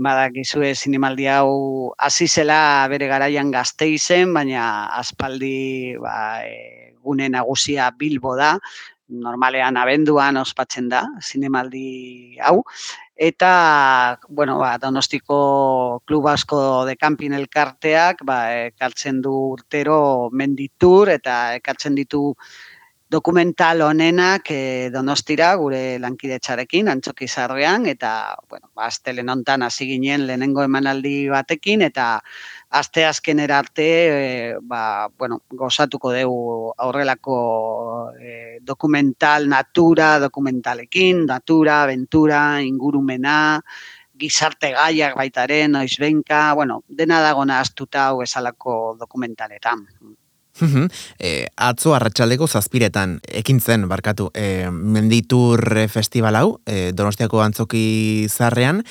badakizue 0.00 0.74
zinemaldi 0.76 1.26
hau 1.26 1.92
hasi 1.98 2.28
zela 2.28 2.86
bere 2.88 3.10
garaian 3.10 3.50
gazte 3.50 3.90
izen, 3.90 4.32
baina 4.34 4.86
aspaldi 5.00 5.96
ba, 5.98 6.46
e, 6.46 6.69
gune 7.10 7.28
nagusia 7.34 7.90
bilbo 7.98 8.36
da, 8.38 8.56
normalean 9.10 9.76
abenduan 9.76 10.38
ospatzen 10.38 10.88
da, 10.88 11.02
zinemaldi 11.20 12.38
hau, 12.46 12.62
eta, 13.20 14.18
bueno, 14.28 14.56
ba, 14.62 14.76
donostiko 14.80 16.00
klub 16.08 16.30
asko 16.30 16.86
de 16.88 16.96
camping 16.96 17.34
elkarteak, 17.36 18.22
ba, 18.24 18.38
ekartzen 18.70 19.20
du 19.20 19.34
urtero 19.58 20.30
menditur, 20.32 21.10
eta 21.12 21.56
ekartzen 21.58 21.98
ditu 21.98 22.22
dokumental 23.10 23.82
honenak 23.82 24.52
e, 24.54 24.88
donostira 24.94 25.48
gure 25.58 25.98
lankidetzarekin 25.98 26.88
antzoki 26.92 27.26
zarrean 27.26 27.88
eta 27.90 28.36
bueno, 28.48 28.70
ba, 28.72 28.86
astelen 28.86 29.28
hontan 29.32 29.64
hasi 29.66 29.88
ginen 29.88 30.28
lehenengo 30.28 30.62
emanaldi 30.62 31.26
batekin 31.32 31.82
eta 31.82 32.06
aste 32.70 33.04
azken 33.08 33.42
arte 33.50 33.88
e, 33.88 34.54
ba, 34.62 35.08
bueno, 35.18 35.40
gozatuko 35.50 36.14
dugu 36.14 36.72
aurrelako 36.78 38.12
e, 38.14 38.58
dokumental 38.62 39.48
natura, 39.48 40.20
dokumentalekin, 40.20 41.26
natura, 41.26 41.82
aventura, 41.82 42.62
ingurumena, 42.62 43.60
gizarte 44.20 44.70
gaiak 44.76 45.16
baitaren, 45.16 45.74
oizbenka, 45.82 46.54
bueno, 46.54 46.84
dena 46.86 47.20
dagona 47.26 47.58
astuta 47.58 48.06
hau 48.10 48.22
esalako 48.22 48.94
dokumentaletan 49.00 49.88
e, 51.18 51.46
atzo 51.56 51.94
arratsaldeko 51.94 52.46
zazpiretan 52.46 53.20
ekin 53.28 53.60
zen 53.60 53.88
barkatu 53.88 54.30
e, 54.34 54.70
menditur 54.70 55.88
festival 55.88 56.36
hau 56.36 56.60
e, 56.66 56.92
donostiako 56.92 57.42
antzoki 57.42 58.26
zarrean 58.28 58.82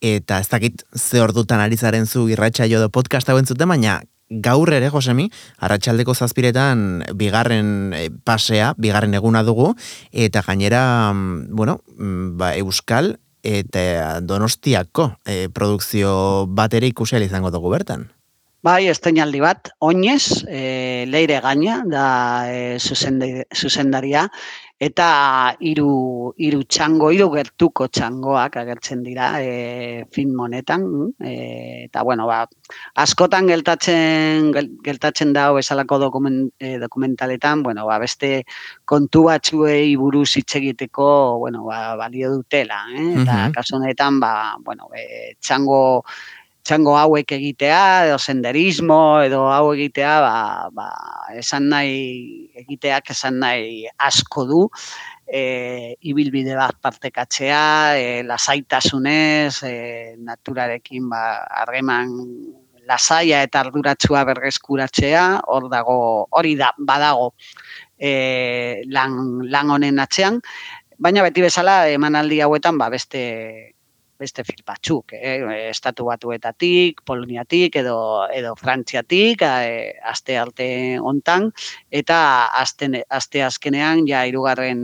eta 0.00 0.38
ez 0.40 0.48
dakit 0.48 0.84
ze 0.96 1.20
ordutan 1.20 1.60
ari 1.60 1.76
zaren 1.76 2.06
zu 2.06 2.28
irratxa 2.28 2.68
jo 2.68 2.80
do 2.80 2.88
podcast 2.88 3.28
hauen 3.28 3.46
zuten 3.46 3.68
baina 3.68 4.02
gaur 4.30 4.72
ere 4.72 4.90
Josemi 4.90 5.30
arratsaldeko 5.58 6.14
zazpiretan 6.14 7.04
bigarren 7.14 7.94
pasea 8.24 8.74
bigarren 8.76 9.14
eguna 9.14 9.42
dugu 9.42 9.74
eta 10.12 10.42
gainera 10.42 11.12
mm, 11.12 11.56
bueno 11.56 11.80
mm, 11.96 12.36
ba, 12.36 12.54
euskal 12.56 13.16
eta 13.42 14.20
donostiako 14.20 15.14
e, 15.24 15.48
produkzio 15.48 16.46
batera 16.46 16.86
ikusi 16.86 17.16
izango 17.24 17.50
dugu 17.50 17.70
bertan 17.70 18.08
Bai, 18.66 18.88
esteinaldi 18.90 19.38
bat, 19.38 19.68
oinez, 19.86 20.42
e, 20.50 21.04
leire 21.06 21.36
gaina, 21.44 21.76
da 21.86 22.06
e, 22.50 22.78
zuzendaria, 22.82 24.24
eta 24.82 25.06
hiru 25.58 26.32
hiru 26.38 26.64
txango, 26.66 27.10
hiru 27.14 27.28
gertuko 27.32 27.88
txangoak 27.90 28.56
agertzen 28.58 29.04
dira 29.06 29.28
e, 29.42 30.04
film 30.14 30.38
honetan, 30.42 30.84
e, 31.18 31.34
eta 31.86 32.02
bueno, 32.06 32.26
ba, 32.30 32.40
askotan 33.02 33.46
geltatzen 33.50 34.50
geltatzen 34.86 35.32
da 35.34 35.48
esalako 35.58 35.98
dokument, 36.06 36.50
e, 36.58 36.76
dokumentaletan, 36.82 37.62
bueno, 37.62 37.86
ba, 37.86 37.98
beste 38.02 38.44
kontu 38.84 39.24
batzuei 39.26 39.96
buruz 39.98 40.30
hitz 40.38 40.50
egiteko, 40.58 41.38
bueno, 41.42 41.62
ba, 41.66 41.94
balio 41.98 42.30
dutela, 42.34 42.84
eh? 42.94 43.12
eta 43.22 43.38
uh 43.38 43.54
kasu 43.54 43.78
honetan, 43.78 44.18
ba, 44.22 44.32
bueno, 44.62 44.90
e, 44.94 45.34
txango 45.42 46.04
txango 46.68 46.94
hauek 47.00 47.32
egitea, 47.32 48.08
edo 48.10 48.18
senderismo, 48.20 49.22
edo 49.24 49.46
hau 49.48 49.72
egitea, 49.72 50.14
ba, 50.20 50.34
ba, 50.76 50.88
esan 51.40 51.70
nahi, 51.72 51.94
egiteak 52.60 53.14
esan 53.14 53.38
nahi 53.40 53.86
asko 54.08 54.44
du, 54.50 54.60
e, 55.24 55.42
ibilbide 56.12 56.58
bat 56.58 56.76
partekatzea, 56.84 57.62
e, 57.96 58.06
lasaitasunez, 58.28 59.62
e, 59.64 59.74
naturarekin 60.28 61.08
ba, 61.08 61.22
harreman 61.62 62.12
lasaia 62.88 63.40
eta 63.46 63.64
arduratsua 63.64 64.26
berreskuratzea, 64.28 65.24
hor 65.48 65.70
dago, 65.72 65.98
hori 66.36 66.54
da, 66.60 66.74
badago 66.76 67.32
e, 67.96 68.84
lan, 68.92 69.16
lan 69.48 69.72
honen 69.76 70.04
atzean, 70.04 70.40
baina 71.00 71.24
beti 71.24 71.44
bezala 71.44 71.80
emanaldi 71.92 72.42
hauetan 72.44 72.76
ba, 72.80 72.92
beste 72.92 73.24
beste 74.18 74.44
fil 74.44 74.62
batzuk, 74.66 75.14
eh? 75.14 75.38
estatu 75.68 76.08
batuetatik, 76.08 77.02
Poloniatik 77.06 77.76
edo 77.80 77.98
edo 78.34 78.54
Frantziatik, 78.58 79.42
eh, 79.46 79.94
aste 80.04 80.38
arte 80.38 80.68
hontan 80.98 81.50
eta 81.90 82.18
aste 82.60 83.04
aste 83.08 83.44
azkenean 83.46 84.06
ja 84.08 84.24
hirugarren 84.26 84.82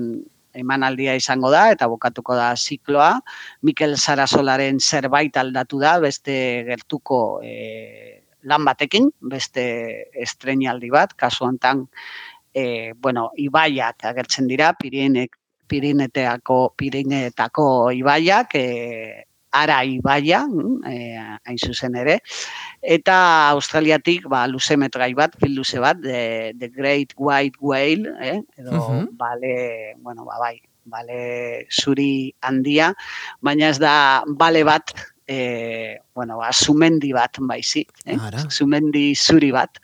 emanaldia 0.55 1.17
izango 1.19 1.51
da 1.51 1.67
eta 1.75 1.89
bukatuko 1.91 2.37
da 2.39 2.55
zikloa. 2.57 3.19
Mikel 3.67 3.97
Sarasolaren 3.99 4.79
zerbait 4.81 5.37
aldatu 5.37 5.81
da 5.83 5.99
beste 6.03 6.37
gertuko 6.69 7.41
eh, 7.43 8.23
lan 8.45 8.65
batekin, 8.65 9.09
beste 9.21 9.65
estrenaldi 10.21 10.91
bat, 10.93 11.15
kasu 11.19 11.47
hontan 11.49 11.87
eh, 12.55 12.93
bueno, 12.95 13.31
ibaiak 13.37 14.05
agertzen 14.13 14.47
dira, 14.49 14.73
Pirinek 14.79 15.35
Pirineteako 15.75 16.59
Pirineetako 16.79 17.91
ibaiak 17.99 18.55
e, 18.55 18.67
ara 19.55 19.81
ibaia, 19.87 20.43
e, 20.87 20.95
hain 21.19 21.59
zuzen 21.59 21.97
ere, 21.99 22.19
eta 22.97 23.17
Australiatik 23.55 24.29
ba, 24.31 24.45
luze 24.51 24.77
metrai 24.79 25.13
bat, 25.19 25.35
fil 25.43 25.55
luze 25.59 25.83
bat, 25.83 25.99
The, 26.03 26.55
the 26.59 26.69
Great 26.69 27.15
White 27.19 27.59
Whale, 27.61 28.15
eh? 28.21 28.39
edo 28.59 28.71
uh 28.71 28.87
-huh. 28.87 29.07
bale, 29.19 29.95
bueno, 29.99 30.27
ba, 30.27 30.39
bai, 30.43 30.63
bale 30.85 31.67
zuri 31.71 32.35
handia, 32.43 32.95
baina 33.41 33.71
ez 33.71 33.79
da 33.79 34.23
bale 34.27 34.63
bat 34.65 34.95
e, 35.27 35.99
bueno, 36.15 36.39
ba, 36.39 36.53
sumendi 36.53 37.13
bat 37.13 37.39
baizik, 37.41 37.91
eh? 38.07 38.19
sumendi 38.51 39.15
zuri 39.15 39.51
bat, 39.51 39.79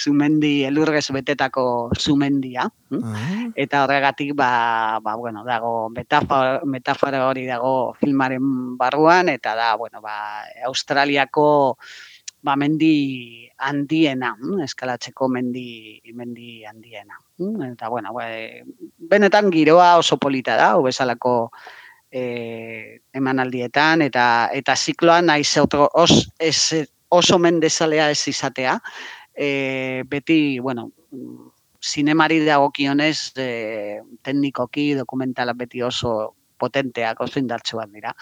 sumendi 0.00 0.64
elurrez 0.64 1.10
betetako 1.12 1.90
sumendia. 1.98 2.68
Hm? 2.90 3.02
Ah. 3.04 3.48
Eta 3.54 3.84
horregatik, 3.84 4.32
ba, 4.34 4.98
ba, 5.04 5.16
bueno, 5.16 5.44
dago 5.44 5.90
metafora, 5.92 6.60
metafora 6.64 7.26
hori 7.28 7.44
dago 7.46 7.92
filmaren 8.00 8.76
barruan, 8.80 9.28
eta 9.28 9.54
da, 9.54 9.74
bueno, 9.76 10.00
ba, 10.00 10.46
Australiako 10.66 11.76
ba, 12.42 12.56
mendi 12.56 13.48
handiena, 13.58 14.32
hm? 14.40 14.62
eskalatzeko 14.64 15.28
mendi, 15.28 16.00
mendi 16.14 16.64
handiena. 16.64 17.20
Hm? 17.38 17.74
Eta, 17.74 17.92
bueno, 17.92 18.14
ba, 18.16 18.26
benetan 19.12 19.52
giroa 19.52 19.96
oso 20.00 20.16
polita 20.16 20.56
da, 20.56 20.76
obesalako 20.80 21.52
e, 22.10 23.00
emanaldietan 23.14 24.02
eta 24.02 24.24
eta 24.56 24.76
zikloan 24.76 25.30
naiz 25.30 25.52
os, 25.60 26.32
es, 26.38 26.88
oso 27.10 27.38
mendezalea 27.38 28.10
ez 28.10 28.22
izatea. 28.28 28.78
E, 29.40 30.04
beti, 30.04 30.58
bueno, 30.60 30.90
zinemari 31.80 32.42
dagokionez 32.44 33.32
e, 33.40 33.48
teknikoki 34.22 34.92
dokumentala 34.98 35.54
beti 35.56 35.80
oso 35.82 36.34
potenteak, 36.60 37.22
oso 37.24 37.40
indartsuak 37.40 37.88
dira. 37.94 38.12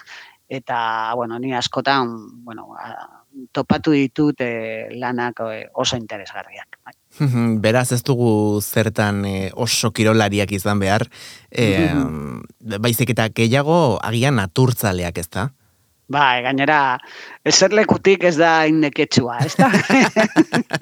Eta, 0.49 0.79
bueno, 1.19 1.41
ni 1.43 1.53
askotan, 1.53 2.15
bueno, 2.47 2.71
topatu 3.53 3.93
ditut 3.93 4.41
e, 4.41 4.89
lanak 4.95 5.43
oso 5.75 5.99
interesgarriak. 5.99 6.79
Bai. 6.87 6.95
Beraz 7.61 7.91
ez 7.93 8.01
dugu 8.07 8.61
zertan 8.63 9.25
oso 9.59 9.91
kirolariak 9.91 10.55
izan 10.55 10.79
behar, 10.79 11.09
e, 11.51 11.91
baizik 12.79 13.11
eta 13.17 13.29
gehiago 13.35 13.99
agian 14.07 14.39
naturtzaleak 14.39 15.19
ez 15.19 15.29
da? 15.35 15.51
Bai, 16.09 16.41
gainera, 16.47 16.97
ezer 17.45 17.75
lekutik 17.77 18.23
ez 18.25 18.37
da 18.41 18.53
inneketsua, 18.65 19.35
ez 19.45 19.53
da? 19.59 19.69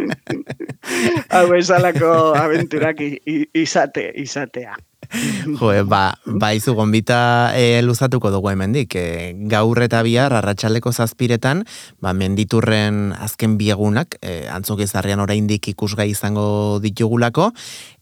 Hau 1.35 1.49
esalako 1.57 2.13
aventurak 2.39 3.03
izate, 3.03 4.05
izatea. 4.23 4.77
Jo, 5.61 5.73
ba, 5.89 6.19
ba 6.27 6.53
izu 6.57 6.75
gonbita 6.75 7.53
e, 7.57 7.83
luzatuko 7.83 8.31
dugu 8.35 8.51
hemendik. 8.53 8.97
E, 8.99 9.35
gaur 9.51 9.81
eta 9.83 10.03
bihar, 10.07 10.35
arratsaldeko 10.37 10.93
zazpiretan, 10.93 11.65
ba, 12.03 12.13
menditurren 12.17 13.13
azken 13.19 13.57
biegunak, 13.61 14.19
e, 14.23 14.47
antzok 14.53 14.83
ezarrian 14.87 15.23
oraindik 15.23 15.69
ikusgai 15.73 16.11
izango 16.13 16.79
ditugulako, 16.83 17.53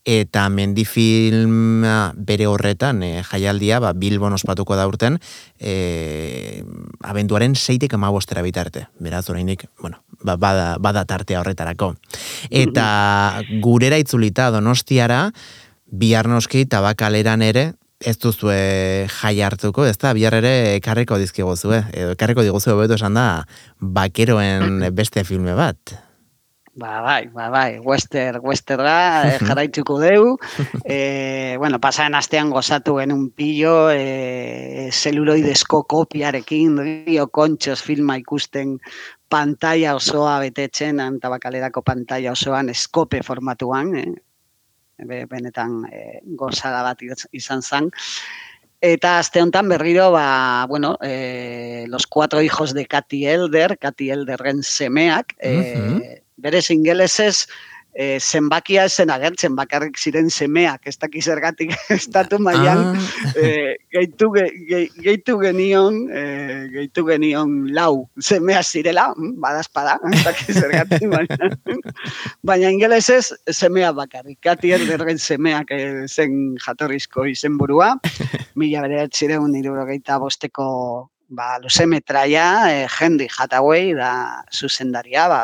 eta 0.04 0.44
mendifilm 0.52 1.84
bere 2.28 2.46
horretan 2.46 3.02
e, 3.02 3.12
jaialdia, 3.24 3.80
ba, 3.80 3.94
Bilbon 3.96 4.36
ospatuko 4.36 4.76
da 4.76 4.86
urten, 4.88 5.18
e, 5.58 6.62
abenduaren 7.02 7.56
seitek 7.56 7.96
amabostera 7.96 8.44
bitarte. 8.44 8.86
Beraz, 9.00 9.24
oraindik, 9.32 9.64
bueno, 9.80 10.02
ba, 10.20 10.36
bada, 10.36 10.74
bada 10.80 11.04
tartea 11.08 11.40
horretarako. 11.40 11.94
Eta 12.50 12.86
gurera 13.64 13.98
itzulita 14.00 14.50
donostiara, 14.54 15.28
bihar 15.86 16.28
noski 16.28 16.64
tabakaleran 16.66 17.42
ere 17.42 17.72
ez 18.04 18.18
duzue 18.20 19.06
jai 19.08 19.36
hartuko, 19.40 19.86
ez 19.88 19.96
da, 19.98 20.12
bihar 20.16 20.36
ere 20.36 20.76
ekarreko 20.76 21.18
dizkigo 21.20 21.54
zue, 21.56 21.82
edo 21.92 22.12
ekarreko 22.14 22.44
diguzu 22.44 22.76
beto 22.76 22.98
esan 22.98 23.16
da, 23.16 23.44
bakeroen 23.80 24.82
beste 24.98 25.24
filme 25.24 25.54
bat. 25.56 25.96
Ba, 26.74 26.98
bai, 27.04 27.28
ba, 27.30 27.48
bai, 27.54 27.78
wester, 27.78 28.40
wester 28.42 28.80
da, 28.82 28.96
eh, 29.30 29.38
jarraituko 29.46 30.00
deu. 30.02 30.34
E, 30.82 31.54
bueno, 31.62 31.78
pasaren 31.78 32.18
astean 32.18 32.50
gozatu 32.50 32.96
genuen 32.98 33.28
pillo, 33.30 33.92
e, 33.94 34.90
zeluloidezko 34.90 35.84
kopiarekin, 35.86 36.80
rio 37.06 37.28
kontxos 37.30 37.78
filma 37.86 38.18
ikusten 38.18 38.80
pantalla 39.30 39.94
osoa 39.94 40.40
betetzen, 40.42 40.98
antabakalerako 41.00 41.86
pantalla 41.86 42.34
osoan, 42.34 42.74
eskope 42.74 43.22
formatuan, 43.22 43.94
eh? 44.02 44.10
Benetan 44.98 45.84
e, 45.90 46.20
gozada 46.24 46.82
bat 46.82 47.02
izan 47.32 47.62
zen. 47.62 47.90
Eta 48.84 49.18
aste 49.18 49.40
honetan 49.40 49.68
berriro, 49.68 50.10
ba, 50.12 50.66
bueno, 50.68 50.98
e, 51.02 51.86
los 51.88 52.06
cuatro 52.06 52.42
hijos 52.42 52.74
de 52.74 52.84
Katy 52.86 53.26
Elder, 53.26 53.78
Katy 53.78 54.10
Elderren 54.10 54.62
semeak, 54.62 55.34
uh 55.42 55.48
-huh. 55.48 56.02
e, 56.02 56.22
berez 56.36 56.70
ingelesez, 56.70 57.48
e, 57.94 58.18
zenbakia 58.20 58.88
zen 58.88 59.10
agertzen 59.10 59.54
bakarrik 59.56 59.96
ziren 59.98 60.30
semeak, 60.30 60.86
ez 60.90 60.96
dakiz 60.98 61.24
ergatik 61.30 61.72
estatu 61.96 62.40
maian, 62.42 62.82
ah. 62.90 63.32
e, 63.38 63.76
gehitu, 63.94 64.30
ge, 64.34 65.16
genion, 65.40 66.00
e, 66.10 66.24
gehitu 66.74 67.06
genion 67.06 67.54
lau 67.74 68.08
semea 68.18 68.62
zirela, 68.62 69.12
mm, 69.14 69.38
badazpada, 69.40 69.98
ez 70.10 70.24
dakiz 70.26 70.56
ergatik, 70.58 71.06
baina, 71.12 71.50
baina 72.50 72.74
ingelesez 72.74 73.32
semea 73.50 73.92
bakarrik, 73.94 74.40
kati 74.42 74.74
erdergen 74.74 75.18
semeak 75.18 75.70
e, 75.70 76.08
zen 76.08 76.56
jatorrizko 76.58 77.28
izen 77.30 77.58
burua, 77.58 77.94
mila 78.58 78.84
bere 78.88 79.08
ziren 79.12 79.54
irurogeita 79.54 80.18
bosteko 80.18 80.66
ba, 81.34 81.58
luze 81.62 81.86
metraia, 81.86 82.48
e, 82.70 82.84
jendi 82.98 83.28
jatauei 83.30 83.94
da 83.96 84.10
zuzendaria, 84.52 85.28
ba, 85.30 85.40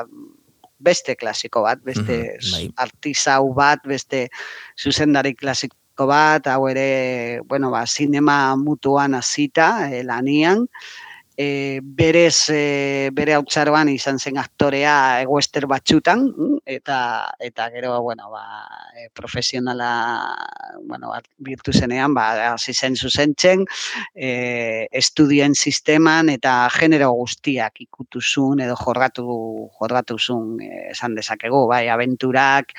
beste 0.80 1.16
klasiko 1.16 1.62
bat, 1.66 1.82
beste 1.84 2.16
mm 2.16 2.40
-hmm, 2.40 2.72
artisau 2.76 3.52
bat, 3.54 3.84
beste 3.84 4.28
zuzendari 4.76 5.34
klasiko 5.34 6.06
bat, 6.08 6.46
hau 6.48 6.66
ere, 6.68 7.40
bueno, 7.44 7.70
ba, 7.70 7.84
sinema 7.86 8.56
mutuan 8.56 9.14
azita, 9.14 9.90
e, 9.92 10.02
lanian, 10.02 10.66
e, 11.40 11.81
berez 11.83 12.50
e, 12.53 13.09
bere 13.16 13.33
hautsaroan 13.33 13.88
izan 13.88 14.18
zen 14.20 14.37
aktorea 14.40 14.94
eguester 15.22 15.64
batxutan 15.70 16.26
eta 16.68 16.98
eta 17.40 17.68
gero 17.72 17.94
bueno 18.05 18.29
ba 18.33 18.44
e, 18.92 19.09
profesionala 19.16 19.90
bueno 20.85 21.14
birtu 21.38 21.72
zenean 21.72 22.12
ba 22.14 22.26
hasi 22.53 22.74
zen 22.74 22.96
zuzentzen 22.96 23.64
e, 24.14 24.87
estudien 24.92 25.55
sisteman 25.55 26.29
eta 26.29 26.68
genero 26.76 27.11
guztiak 27.22 27.81
ikutuzun 27.87 28.61
edo 28.66 28.76
jorgatu 28.76 29.24
jorgatuzun 29.81 30.61
e, 30.61 30.70
esan 30.92 31.16
dezakegu 31.16 31.64
bai 31.72 31.87
aventurak 31.88 32.76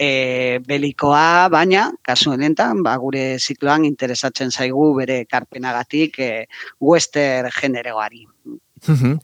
e, 0.00 0.60
belikoa, 0.64 1.50
baina, 1.52 1.90
kasu 2.06 2.32
honetan, 2.32 2.82
ba, 2.86 2.96
gure 3.02 3.36
zikloan 3.38 3.84
interesatzen 3.84 4.50
zaigu 4.50 4.94
bere 4.96 5.24
karpenagatik 5.28 6.18
e, 6.18 6.32
wester 6.80 7.50
generoari. 7.52 8.24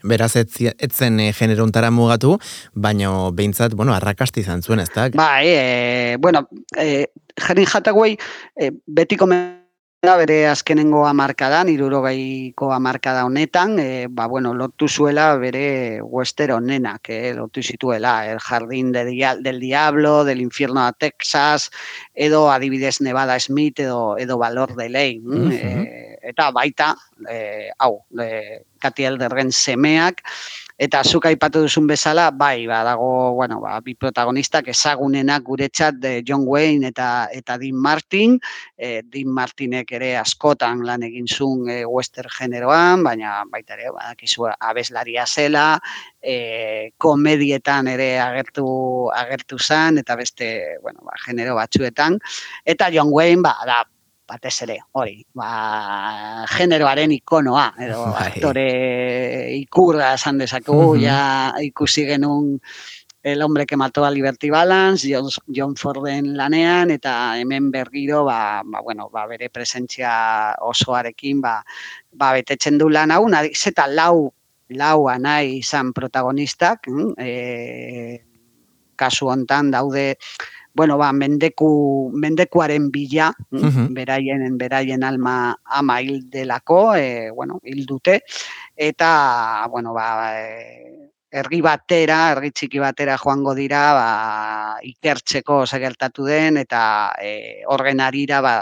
Beraz, 0.04 0.34
etzen 0.36 1.20
e, 1.24 1.30
generontara 1.32 1.90
mugatu, 1.90 2.36
baina 2.74 3.30
behintzat, 3.32 3.72
bueno, 3.72 3.94
arrakasti 3.96 4.44
izan 4.44 4.62
zuen, 4.62 4.84
ez 4.84 4.90
da? 4.92 5.08
Bai, 5.16 5.46
e, 5.48 6.16
bueno, 6.20 6.44
e, 6.76 7.06
Jerin 7.40 7.72
Jataguei, 7.72 8.18
e, 8.60 8.70
betiko 8.86 9.26
bere 10.14 10.46
azkenengo 10.46 11.00
amarkadan, 11.08 11.66
irurogeiko 11.72 12.68
amarkada 12.72 13.24
honetan, 13.26 13.80
e, 13.82 14.06
ba, 14.06 14.28
bueno, 14.30 14.52
lotu 14.54 14.86
zuela 14.86 15.34
bere 15.36 16.00
wester 16.00 16.52
honenak, 16.54 17.10
e, 17.10 17.34
lotu 17.34 17.62
zituela, 17.62 18.30
el 18.30 18.38
jardín 18.38 18.92
de 18.92 19.04
del 19.40 19.58
diablo, 19.58 20.24
del 20.24 20.40
infierno 20.40 20.86
de 20.86 20.92
Texas, 20.98 21.72
edo 22.14 22.52
adibidez 22.52 23.00
Nevada 23.00 23.40
Smith, 23.40 23.80
edo, 23.80 24.16
edo 24.18 24.38
valor 24.38 24.76
de 24.76 24.88
ley. 24.88 25.18
Mm, 25.18 25.50
e, 25.50 26.15
eta 26.26 26.50
baita, 26.54 26.94
e, 27.30 27.70
hau, 27.78 28.00
e, 28.20 28.62
katiel 28.82 29.18
derren 29.18 29.52
semeak, 29.52 30.22
Eta 30.76 31.00
zuk 31.08 31.24
aipatu 31.24 31.62
duzun 31.64 31.86
bezala, 31.88 32.26
bai, 32.36 32.66
ba, 32.68 32.82
dago, 32.84 33.32
bueno, 33.32 33.62
ba, 33.62 33.78
bi 33.80 33.94
protagonistak 33.96 34.66
ezagunenak 34.68 35.46
guretzat 35.46 35.96
de 36.02 36.20
John 36.28 36.44
Wayne 36.44 36.90
eta 36.90 37.06
eta 37.32 37.56
Dean 37.56 37.80
Martin. 37.80 38.36
E, 38.76 39.00
Dean 39.00 39.32
Martinek 39.32 39.94
ere 39.96 40.10
askotan 40.20 40.84
lan 40.84 41.06
egin 41.08 41.24
zuen 41.32 41.70
e, 41.72 41.78
western 41.88 42.28
generoan, 42.28 43.06
baina 43.08 43.38
baita 43.48 43.72
ere, 43.78 43.88
badakizu 43.96 44.50
abeslaria 44.52 45.24
zela, 45.24 45.80
e, 46.20 46.92
komedietan 47.00 47.88
ere 47.88 48.18
agertu 48.20 48.68
agertu 49.16 49.56
zan, 49.56 49.96
eta 50.04 50.20
beste, 50.20 50.76
bueno, 50.84 51.00
ba, 51.08 51.16
genero 51.24 51.56
batzuetan. 51.56 52.20
Eta 52.68 52.92
John 52.92 53.08
Wayne, 53.16 53.40
ba, 53.48 53.56
da, 53.64 53.80
batez 54.26 54.54
ere, 54.66 54.80
hori, 54.98 55.20
ba, 55.38 56.44
generoaren 56.50 57.12
ikonoa, 57.14 57.68
edo 57.86 58.02
bai. 58.10 58.26
aktore 58.32 58.66
ikurra 59.60 60.14
esan 60.18 60.40
dezakegu, 60.42 60.96
ja 61.00 61.54
ikusi 61.62 62.06
genuen 62.08 62.56
el 63.26 63.42
hombre 63.42 63.66
que 63.66 63.76
mató 63.76 64.04
a 64.04 64.10
Liberty 64.10 64.50
Balance, 64.50 65.08
John, 65.10 65.28
John 65.48 65.74
Forden 65.74 66.36
lanean, 66.36 66.92
eta 66.94 67.36
hemen 67.38 67.72
bergiro, 67.72 68.24
ba, 68.24 68.62
ba, 68.64 68.80
bueno, 68.80 69.08
ba, 69.10 69.26
bere 69.26 69.50
presentzia 69.50 70.54
osoarekin, 70.62 71.40
ba, 71.40 71.56
ba, 72.12 72.30
betetzen 72.32 72.78
du 72.78 72.88
lan 72.88 73.10
hau, 73.10 73.26
zeta 73.50 73.88
lau, 73.88 74.30
lau 74.68 75.08
anai 75.10 75.58
izan 75.58 75.92
protagonistak, 75.92 76.86
e, 77.18 78.22
kasu 78.94 79.26
hontan 79.26 79.72
daude, 79.74 80.06
bueno, 80.76 80.98
ba, 80.98 81.10
mendeku, 81.12 82.10
mendekuaren 82.12 82.90
bila, 82.92 83.30
beraien, 83.96 84.58
beraien 84.60 85.04
alma 85.08 85.56
ama 85.64 86.00
hil 86.02 86.28
delako, 86.30 86.94
e, 86.94 87.30
bueno, 87.30 87.60
hil 87.64 87.86
dute, 87.86 88.20
eta, 88.76 89.66
bueno, 89.72 89.94
ba, 89.96 90.36
e, 90.36 91.08
ergi 91.32 91.62
batera, 91.64 92.18
ergi 92.36 92.52
txiki 92.52 92.82
batera 92.82 93.16
joango 93.16 93.54
dira, 93.56 93.82
ba, 93.96 94.08
ikertzeko 94.84 95.64
segertatu 95.64 96.28
den, 96.28 96.60
eta 96.60 96.82
e, 97.24 97.62
orgen 97.72 98.04
arira, 98.04 98.42
ba, 98.44 98.58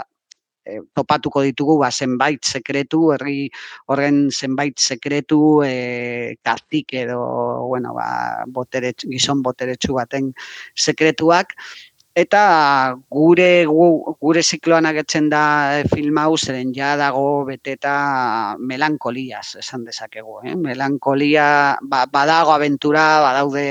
e, 0.63 0.79
topatuko 0.95 1.43
ditugu 1.43 1.77
ba, 1.83 1.91
zenbait 1.91 2.39
sekretu, 2.47 3.01
herri 3.15 3.49
horren 3.91 4.29
zenbait 4.31 4.79
sekretu, 4.79 5.41
e, 5.67 6.37
kartik 6.43 6.95
edo, 7.03 7.19
bueno, 7.67 7.93
ba, 7.99 8.07
botere, 8.47 8.95
gizon 9.03 9.43
boteretsu 9.45 9.99
baten 9.99 10.31
sekretuak, 10.75 11.53
Eta 12.15 12.95
gure 13.11 13.47
gure 13.67 14.41
zikloan 14.41 14.85
agertzen 14.87 15.25
da 15.33 15.41
e, 15.75 15.81
film 15.91 16.15
hau 16.21 16.37
zeren 16.37 16.71
ja 16.77 16.93
dago 16.95 17.43
beteta 17.49 17.95
melankoliaz 18.71 19.57
esan 19.59 19.83
dezakegu, 19.83 20.37
eh? 20.47 20.53
Melankolia 20.55 21.47
ba, 21.83 22.05
badago 22.13 22.55
aventura, 22.55 23.03
badaude 23.25 23.65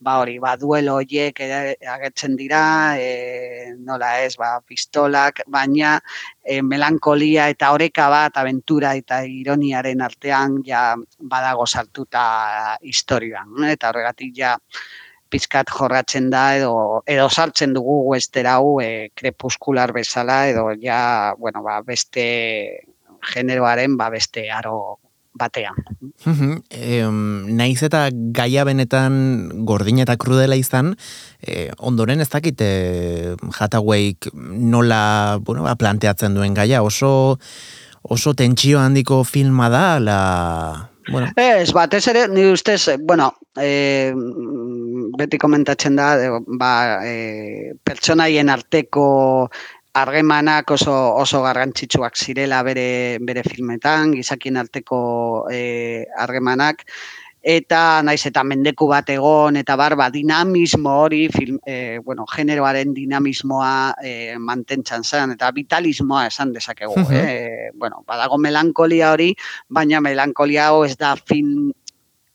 ba 0.00 0.16
hori, 0.22 0.38
ba 0.40 0.54
duelo 0.56 0.96
hoiek 0.96 1.44
agertzen 1.44 2.40
dira, 2.40 2.64
e, 2.96 3.76
nola 3.76 4.14
ez, 4.24 4.32
ba 4.40 4.54
pistolak, 4.64 5.44
baina 5.44 5.98
e, 6.40 6.62
melankolia 6.64 7.50
eta 7.52 7.74
oreka 7.76 8.08
bat 8.08 8.40
aventura 8.40 8.96
eta 8.96 9.20
ironiaren 9.28 10.00
artean 10.00 10.62
ja 10.64 10.94
badago 11.20 11.68
sartuta 11.68 12.78
historian, 12.80 13.58
eh? 13.60 13.74
eta 13.76 13.92
horregatik 13.92 14.38
ja 14.40 14.56
pizkat 15.34 15.70
jorratzen 15.74 16.30
da 16.30 16.44
edo 16.56 17.02
edo 17.10 17.28
sartzen 17.28 17.74
dugu 17.74 18.00
wester 18.14 18.46
hau 18.46 18.78
e, 18.82 19.10
krepuskular 19.18 19.92
bezala 19.92 20.44
edo 20.50 20.68
ja 20.80 21.34
bueno 21.38 21.62
ba 21.66 21.80
beste 21.82 22.26
generoaren 23.34 23.96
ba 23.98 24.10
beste 24.14 24.50
aro 24.50 25.00
batean. 25.34 25.74
e, 26.70 27.02
naiz 27.58 27.82
eta 27.82 28.06
gaia 28.12 28.64
benetan 28.64 29.16
gordin 29.66 29.98
eta 30.04 30.16
krudela 30.16 30.54
izan, 30.54 30.94
e, 31.42 31.72
ondoren 31.78 32.22
ez 32.22 32.28
dakite 32.30 32.68
jataueik 33.58 34.30
nola 34.32 35.40
bueno, 35.42 35.66
ba, 35.66 35.74
planteatzen 35.74 36.38
duen 36.38 36.54
gaia, 36.54 36.84
oso 36.86 37.38
oso 38.04 38.34
tentsio 38.36 38.78
handiko 38.80 39.24
filma 39.24 39.70
da, 39.72 39.98
la... 39.98 40.20
Bueno. 41.10 41.28
Ez, 41.36 41.72
batez 41.76 42.06
ere, 42.08 42.28
ni 42.28 42.46
ustez, 42.52 42.96
bueno, 43.00 43.30
e, 43.60 44.12
beti 45.18 45.38
komentatzen 45.38 45.96
da, 45.96 46.10
ba, 46.58 46.72
e, 47.06 47.74
pertsonaien 47.84 48.48
arteko 48.48 49.06
argemanak 49.94 50.72
oso 50.74 50.94
oso 51.22 51.42
garrantzitsuak 51.42 52.16
zirela 52.18 52.62
bere 52.66 53.18
bere 53.22 53.44
filmetan, 53.46 54.16
gizakien 54.18 54.56
arteko 54.58 55.46
eh 55.50 56.04
argemanak 56.18 56.82
eta 57.44 58.00
naiz 58.02 58.24
eta 58.26 58.42
mendeku 58.42 58.88
bat 58.88 59.10
egon 59.12 59.58
eta 59.60 59.76
barba 59.76 60.08
dinamismo 60.10 60.90
hori 61.04 61.28
film, 61.28 61.58
e, 61.66 61.98
bueno, 62.00 62.24
generoaren 62.26 62.94
dinamismoa 62.96 63.94
e, 64.02 64.38
mantentzan 64.40 65.04
zen 65.04 65.36
eta 65.36 65.50
vitalismoa 65.52 66.26
esan 66.30 66.54
dezakegu. 66.56 66.96
Uh 66.96 67.12
eh? 67.12 67.70
bueno, 67.74 68.02
badago 68.08 68.38
melankolia 68.38 69.12
hori, 69.12 69.34
baina 69.68 70.00
melankolia 70.00 70.70
hau 70.70 70.84
ez 70.88 70.96
da 70.96 71.14
fin 71.16 71.70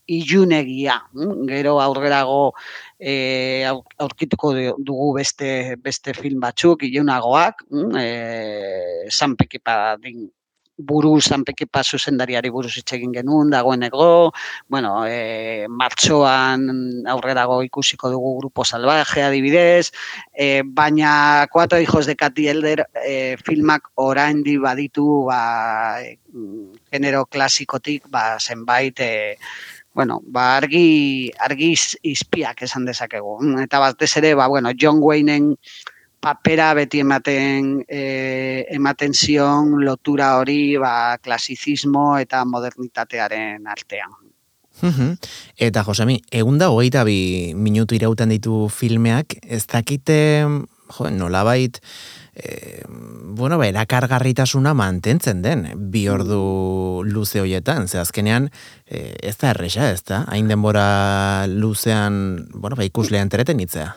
ilunegia. 0.09 0.97
Hm? 1.13 1.45
Gero 1.49 1.77
aurrerago 1.81 2.53
e, 2.99 3.63
aurkituko 3.65 4.53
dugu 4.77 5.13
beste 5.19 5.77
beste 5.83 6.15
film 6.17 6.41
batzuk 6.43 6.83
ilunagoak, 6.89 7.63
hm? 7.69 7.95
e, 7.97 9.07
San 9.09 9.35
Pekipa 9.35 9.95
din 10.01 10.29
buru 10.79 11.19
zanpekepa 11.19 11.83
zuzendariari 11.83 12.49
buruz 12.49 12.71
hitz 12.79 12.93
egin 12.95 13.11
genuen 13.13 13.51
dagoeneko, 13.51 14.31
bueno, 14.71 15.03
e, 15.05 15.67
martxoan 15.67 17.03
aurrerago 17.11 17.59
ikusiko 17.67 18.09
dugu 18.13 18.37
grupo 18.39 18.63
salvaje 18.63 19.23
adibidez, 19.23 19.91
e, 20.33 20.63
baina 20.63 21.47
Cuatro 21.51 21.79
hijos 21.79 22.05
de 22.05 22.15
Katy 22.15 22.47
Elder 22.47 22.85
e, 23.03 23.35
filmak 23.43 23.91
oraindi 23.95 24.57
baditu 24.57 25.25
ba, 25.27 25.99
e, 26.01 26.17
genero 26.91 27.25
klasikotik 27.25 28.07
ba, 28.09 28.39
zenbait 28.39 28.99
e, 28.99 29.35
bueno, 29.99 30.21
ba, 30.23 30.55
argi, 30.55 31.27
argi 31.43 31.73
izpiak 32.07 32.61
esan 32.63 32.85
dezakegu. 32.87 33.33
Eta 33.59 33.81
batez 33.83 34.13
ere, 34.21 34.31
ba, 34.39 34.45
bueno, 34.47 34.71
John 34.79 35.01
Wayneen 35.03 35.49
papera 36.23 36.69
beti 36.77 37.01
ematen 37.03 37.81
e, 37.83 38.63
ematen 38.77 39.11
zion 39.11 39.73
lotura 39.83 40.29
hori 40.39 40.77
ba, 40.79 41.17
klasizismo 41.19 42.13
eta 42.23 42.45
modernitatearen 42.47 43.67
artean. 43.67 44.15
Eta 45.67 45.83
Josemi, 45.83 46.21
egun 46.31 46.63
da 46.63 46.71
hogeita 46.71 47.03
bi 47.03 47.51
minutu 47.59 47.99
irauten 47.99 48.31
ditu 48.31 48.69
filmeak, 48.71 49.35
ez 49.43 49.65
dakite, 49.67 50.19
jo, 50.95 51.11
nolabait, 51.11 51.81
e, 52.39 52.83
bueno, 52.87 53.57
ba, 53.57 53.67
erakargarritasuna 53.67 54.73
mantentzen 54.73 55.43
den, 55.43 55.65
bi 55.91 56.07
ordu 56.11 57.03
luze 57.05 57.43
hoietan, 57.43 57.87
ze 57.87 57.99
azkenean, 57.99 58.49
e, 58.87 59.15
ez 59.21 59.37
da 59.37 59.53
erresa, 59.53 59.91
ez 59.91 60.03
da? 60.03 60.23
Hain 60.31 60.47
denbora 60.51 61.47
luzean, 61.47 62.47
bueno, 62.53 62.79
ba, 62.79 62.87
ikuslean 62.87 63.29
tereten 63.29 63.59
itzea. 63.59 63.95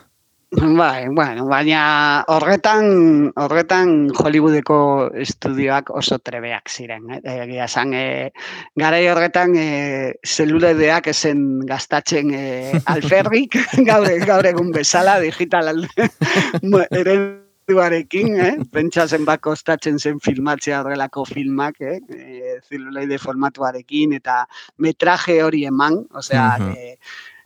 Bai, 0.53 1.09
bueno, 1.09 1.47
baina 1.49 2.25
horretan, 2.29 3.31
horretan 3.41 4.11
Hollywoodeko 4.13 4.77
estudioak 5.25 5.89
oso 5.97 6.19
trebeak 6.21 6.69
ziren. 6.69 7.07
Eh? 7.09 7.21
Egia 7.47 7.65
esan, 7.65 7.95
e, 7.97 8.33
garai 8.77 9.07
horretan 9.09 9.57
e, 9.57 10.13
zeluledeak 10.29 11.09
esen 11.15 11.65
gastatzen 11.71 12.35
e, 12.37 12.43
alferrik, 12.85 13.57
gaur, 13.89 14.05
gaur 14.29 14.51
egun 14.53 14.75
bezala, 14.77 15.17
digital 15.25 15.73
ereduarekin, 17.69 18.39
eh? 18.41 18.57
pentsa 18.73 19.07
zen 19.07 19.25
bako 19.25 19.53
ostatzen 19.53 19.99
zen 19.99 20.19
filmatzea 20.21 20.81
horrelako 20.81 21.25
filmak, 21.25 21.81
eh? 21.81 22.01
e, 22.11 22.61
zeluleide 22.69 23.19
formatuarekin, 23.19 24.15
eta 24.15 24.47
metraje 24.79 25.43
hori 25.43 25.65
eman, 25.67 26.07
osea, 26.15 26.57
uh 26.61 26.97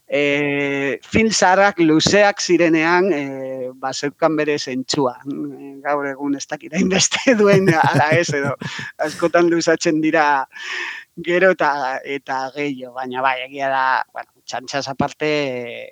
e, 0.09 0.99
film 1.03 1.31
zarrak 1.31 1.79
luzeak 1.79 2.39
zirenean 2.39 3.11
e, 3.11 3.71
ba, 3.75 3.91
zeukan 3.91 4.37
bere 4.37 4.57
zentsua. 4.57 5.17
Gaur 5.83 6.07
egun 6.07 6.37
ez 6.37 6.45
dakit 6.47 6.71
beste 6.87 7.35
duen 7.41 7.67
ala 7.75 8.11
ez 8.15 8.29
edo 8.29 8.55
askotan 9.03 9.49
luzatzen 9.49 9.99
dira 9.99 10.47
gero 11.19 11.51
eta 11.51 11.99
eta 12.05 12.51
gehiago, 12.55 12.93
baina 12.93 13.21
bai, 13.21 13.41
egia 13.49 13.67
da, 13.67 13.83
bueno, 14.13 14.36
txantxas 14.47 14.87
aparte, 14.87 15.29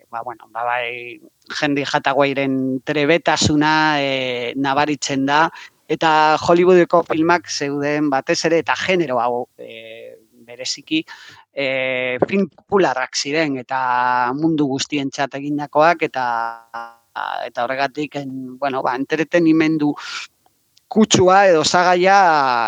ba, 0.10 0.24
bueno, 0.24 0.48
ba, 0.50 0.64
bai, 0.64 1.20
jendi 1.60 1.86
jatagoairen 1.86 2.82
trebetasuna 2.88 3.74
e, 4.02 4.54
nabaritzen 4.56 5.26
da, 5.28 5.46
eta 5.92 6.12
Hollywoodeko 6.42 7.04
filmak 7.12 7.50
zeuden 7.52 8.10
batez 8.10 8.40
ere, 8.50 8.64
eta 8.64 8.78
genero 8.80 9.20
hau 9.22 9.46
e, 9.60 10.16
bereziki, 10.48 11.04
e, 11.54 12.18
film 12.28 12.48
popularrak 12.50 13.18
ziren 13.18 13.60
eta 13.62 13.80
mundu 14.38 14.70
guztientzat 14.72 15.38
egindakoak 15.42 16.08
eta 16.10 16.26
eta 17.46 17.64
horregatik 17.64 18.18
en, 18.20 18.58
bueno, 18.60 18.82
ba, 18.84 18.96
entretenimendu 19.00 19.94
kutsua 20.88 21.46
edo 21.50 21.64
zagaia 21.64 22.18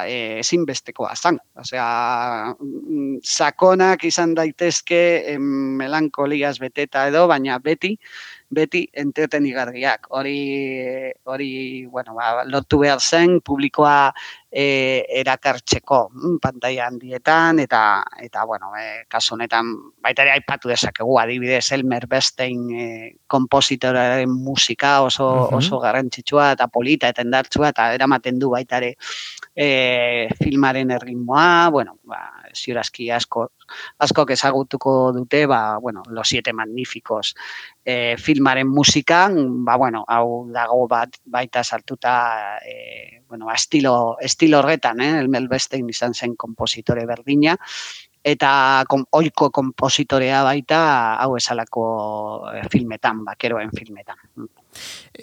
e, 0.09 0.39
ezinbestekoa 0.41 1.13
zan. 1.15 1.39
Osea, 1.59 1.87
mm, 2.59 3.19
sakonak 3.23 4.03
izan 4.09 4.33
daitezke 4.37 5.37
melankoliaz 5.39 6.57
beteta 6.59 7.07
edo, 7.11 7.27
baina 7.29 7.59
beti 7.59 7.95
beti 8.49 8.85
entretenigarriak. 8.93 10.07
Hori 10.15 10.37
hori, 11.27 11.85
bueno, 11.85 12.15
ba, 12.15 12.43
lotu 12.47 12.79
behar 12.79 13.01
zen 13.01 13.41
publikoa 13.41 14.13
e, 14.51 15.03
erakartzeko 15.21 15.99
mm, 16.13 16.37
pantaila 16.43 16.87
handietan 16.87 17.59
eta 17.59 17.81
eta 18.23 18.45
bueno, 18.45 18.71
e, 18.79 19.03
kasu 19.11 19.35
honetan 19.35 19.73
baita 20.03 20.23
ere 20.23 20.35
aipatu 20.37 20.71
dezakegu 20.71 21.19
adibidez 21.19 21.65
Elmer 21.75 22.07
Bestein 22.07 22.63
e, 22.71 22.87
konpositoraren 23.27 24.31
musika 24.31 25.01
oso 25.03 25.27
oso 25.57 25.79
garrantzitsua 25.83 26.53
eta 26.55 26.69
polita 26.71 27.11
eta 27.11 27.25
endartsua 27.25 27.73
eta 27.75 27.91
eramaten 27.99 28.39
du 28.39 28.53
baita 28.55 28.79
ere 28.79 28.95
e, 29.57 30.29
filmaren 30.37 30.91
erritmoa, 30.93 31.69
bueno, 31.73 31.97
ba, 32.05 32.19
ziurazki 32.53 33.09
asko, 33.09 33.47
asko 34.05 34.25
ezagutuko 34.29 35.11
dute, 35.15 35.47
ba, 35.49 35.79
bueno, 35.81 36.03
Los 36.13 36.29
Siete 36.29 36.53
Magníficos 36.53 37.33
e, 37.83 38.15
filmaren 38.21 38.67
musikan, 38.69 39.65
ba, 39.65 39.75
bueno, 39.75 40.03
hau 40.07 40.45
dago 40.53 40.85
bat 40.87 41.17
baita 41.25 41.63
sartuta 41.63 42.59
e, 42.61 43.23
bueno, 43.27 43.47
ba, 43.47 43.55
estilo, 43.55 44.17
estilo 44.21 44.59
horretan, 44.59 45.01
eh? 45.01 45.17
el 45.19 45.27
Melbestein 45.27 45.89
izan 45.89 46.13
zen 46.13 46.35
kompositore 46.35 47.07
berdina, 47.09 47.57
eta 48.21 48.85
kom, 48.87 49.07
oiko 49.17 49.49
kompositorea 49.49 50.43
baita 50.45 50.79
hau 51.17 51.33
esalako 51.39 51.89
filmetan, 52.69 53.25
bakeroen 53.25 53.73
filmetan. 53.73 54.21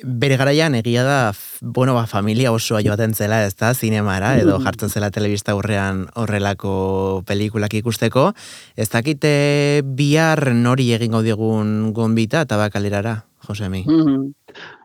Bere 0.02 0.36
garaian 0.36 0.74
egia 0.74 1.04
da, 1.06 1.18
bueno, 1.60 1.94
ba, 1.94 2.06
familia 2.10 2.52
osoa 2.52 2.82
joaten 2.82 3.14
zela, 3.14 3.44
ez 3.46 3.54
da, 3.56 3.74
zinemara, 3.74 4.34
edo 4.40 4.58
mm. 4.58 4.64
jartzen 4.64 4.90
zela 4.90 5.10
telebista 5.14 5.52
aurrean 5.52 6.06
horrelako 6.14 7.22
pelikulak 7.26 7.74
ikusteko. 7.74 8.32
Ez 8.76 8.88
dakite 8.90 9.82
bihar 9.84 10.52
nori 10.54 10.90
egingo 10.96 11.22
digun 11.22 11.92
gonbita 11.94 12.42
eta 12.48 12.58
bakalerara, 12.60 13.22
Josemi? 13.46 13.84
Mm 13.86 14.02
-hmm. 14.02 14.32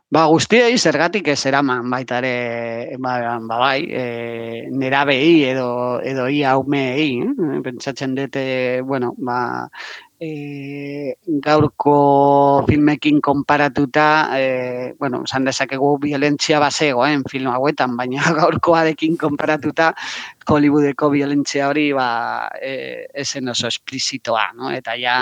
Ba, 0.09 0.23
guztiei 0.25 0.73
zergatik 0.81 1.27
ez 1.29 1.43
eraman 1.45 1.91
baita 1.93 2.17
ere, 2.17 2.97
ba, 2.97 3.11
ba 3.45 3.57
bai, 3.61 3.83
e, 3.93 4.05
nera 4.73 5.03
behi 5.05 5.43
edo, 5.51 5.67
edo 6.01 6.25
ia 6.33 6.55
umei, 6.57 7.11
eh? 7.21 7.59
pentsatzen 7.61 8.15
dute, 8.17 8.41
bueno, 8.89 9.11
ba, 9.21 9.37
e, 10.17 11.13
gaurko 11.45 12.65
filmekin 12.65 13.21
konparatuta, 13.21 14.07
e, 14.33 14.95
bueno, 14.97 15.21
esan 15.29 15.45
dezakegu 15.45 15.91
violentzia 16.01 16.57
basegoen 16.57 17.21
film 17.29 17.53
hauetan, 17.53 17.93
baina 17.99 18.33
gaurkoarekin 18.41 19.13
konparatuta, 19.17 19.93
Hollywoodeko 20.49 21.11
violentzia 21.13 21.69
hori 21.69 21.91
ba, 21.93 22.49
e, 22.57 23.05
esen 23.13 23.53
oso 23.53 23.69
esplizitoa, 23.69 24.49
no? 24.57 24.73
eta 24.73 24.97
ja, 24.97 25.21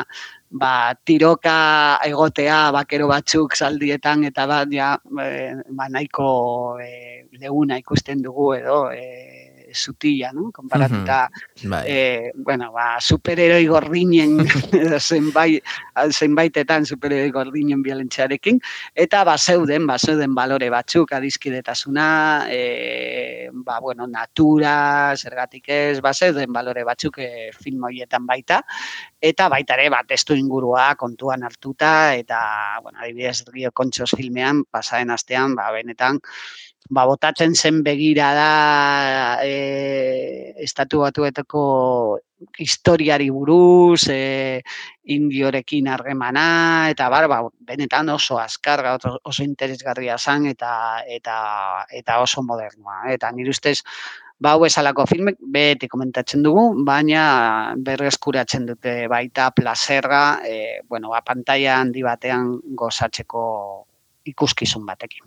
ba, 0.50 0.96
tiroka 1.04 2.00
egotea 2.08 2.72
bakero 2.72 3.08
batzuk 3.12 3.56
zaldietan 3.56 4.24
eta 4.30 4.48
bat 4.48 4.72
ja, 4.72 4.96
e, 5.24 5.54
ba, 5.70 5.90
nahiko 5.90 6.80
e, 6.82 7.28
leuna 7.40 7.78
ikusten 7.78 8.22
dugu 8.24 8.54
edo 8.56 8.80
e, 8.92 9.47
zutila, 9.78 10.32
no? 10.34 10.52
Komparatuta, 10.52 11.30
mm 11.64 11.72
-hmm. 11.72 12.32
bueno, 12.44 12.72
ba, 12.72 13.00
superheroi 13.00 13.66
gordinen, 13.68 14.46
zenbait, 15.10 15.64
zenbaitetan 16.12 16.86
superheroi 16.86 17.32
gordinen 17.32 17.82
biolentziarekin, 17.84 18.60
eta 18.96 19.24
ba, 19.24 19.38
zeuden, 19.38 19.88
ba, 19.88 19.98
zeuden 19.98 20.36
balore 20.36 20.70
batzuk, 20.70 21.12
adizkidetasuna, 21.14 22.48
e, 22.50 23.50
ba, 23.54 23.80
bueno, 23.80 24.08
natura, 24.08 25.16
zergatik 25.16 25.70
ez, 25.70 26.02
ba, 26.02 26.14
zeuden 26.14 26.54
balore 26.54 26.84
batzuk 26.84 27.20
e, 27.20 27.52
film 27.56 27.84
horietan 27.84 28.26
baita, 28.26 28.62
eta 29.22 29.50
baita 29.50 29.78
ere, 29.78 29.90
ba, 29.94 30.04
testu 30.08 30.36
ingurua 30.38 30.94
kontuan 30.96 31.44
hartuta, 31.44 32.16
eta, 32.16 32.40
bueno, 32.84 33.00
adibidez, 33.02 33.46
Rio 33.54 33.72
Kontxos 33.72 34.14
filmean, 34.18 34.64
pasaren 34.72 35.12
astean, 35.12 35.56
ba, 35.56 35.70
benetan, 35.72 36.20
ba, 36.90 37.06
botatzen 37.06 37.56
zen 37.56 37.82
begira 37.84 38.32
da 38.36 38.52
e, 39.44 40.54
estatu 40.64 41.04
batuetako 41.04 41.64
historiari 42.60 43.30
buruz, 43.34 44.08
e, 44.14 44.62
indiorekin 45.16 45.88
harremana, 45.90 46.90
eta 46.92 47.10
bar, 47.10 47.28
ba, 47.32 47.42
benetan 47.72 48.10
oso 48.14 48.38
azkar, 48.40 48.84
oso 49.24 49.44
interesgarria 49.44 50.18
zan, 50.18 50.46
eta, 50.46 51.02
eta, 51.08 51.38
eta 51.92 52.22
oso 52.22 52.44
modernoa. 52.46 53.08
Eta 53.14 53.32
nire 53.34 53.56
ustez, 53.56 53.80
ba, 54.40 54.54
hau 54.54 54.66
esalako 54.70 55.08
filmek 55.10 55.42
beti 55.42 55.90
komentatzen 55.90 56.46
dugu, 56.46 56.70
baina 56.86 57.74
berreskuratzen 57.78 58.70
dute 58.70 58.98
baita 59.12 59.52
plazerra, 59.52 60.40
e, 60.46 60.82
bueno, 60.88 61.10
ba, 61.14 61.24
pantalla 61.26 61.80
handi 61.82 62.06
batean 62.06 62.58
gozatzeko 62.78 63.46
ikuskizun 64.28 64.86
batekin. 64.86 65.26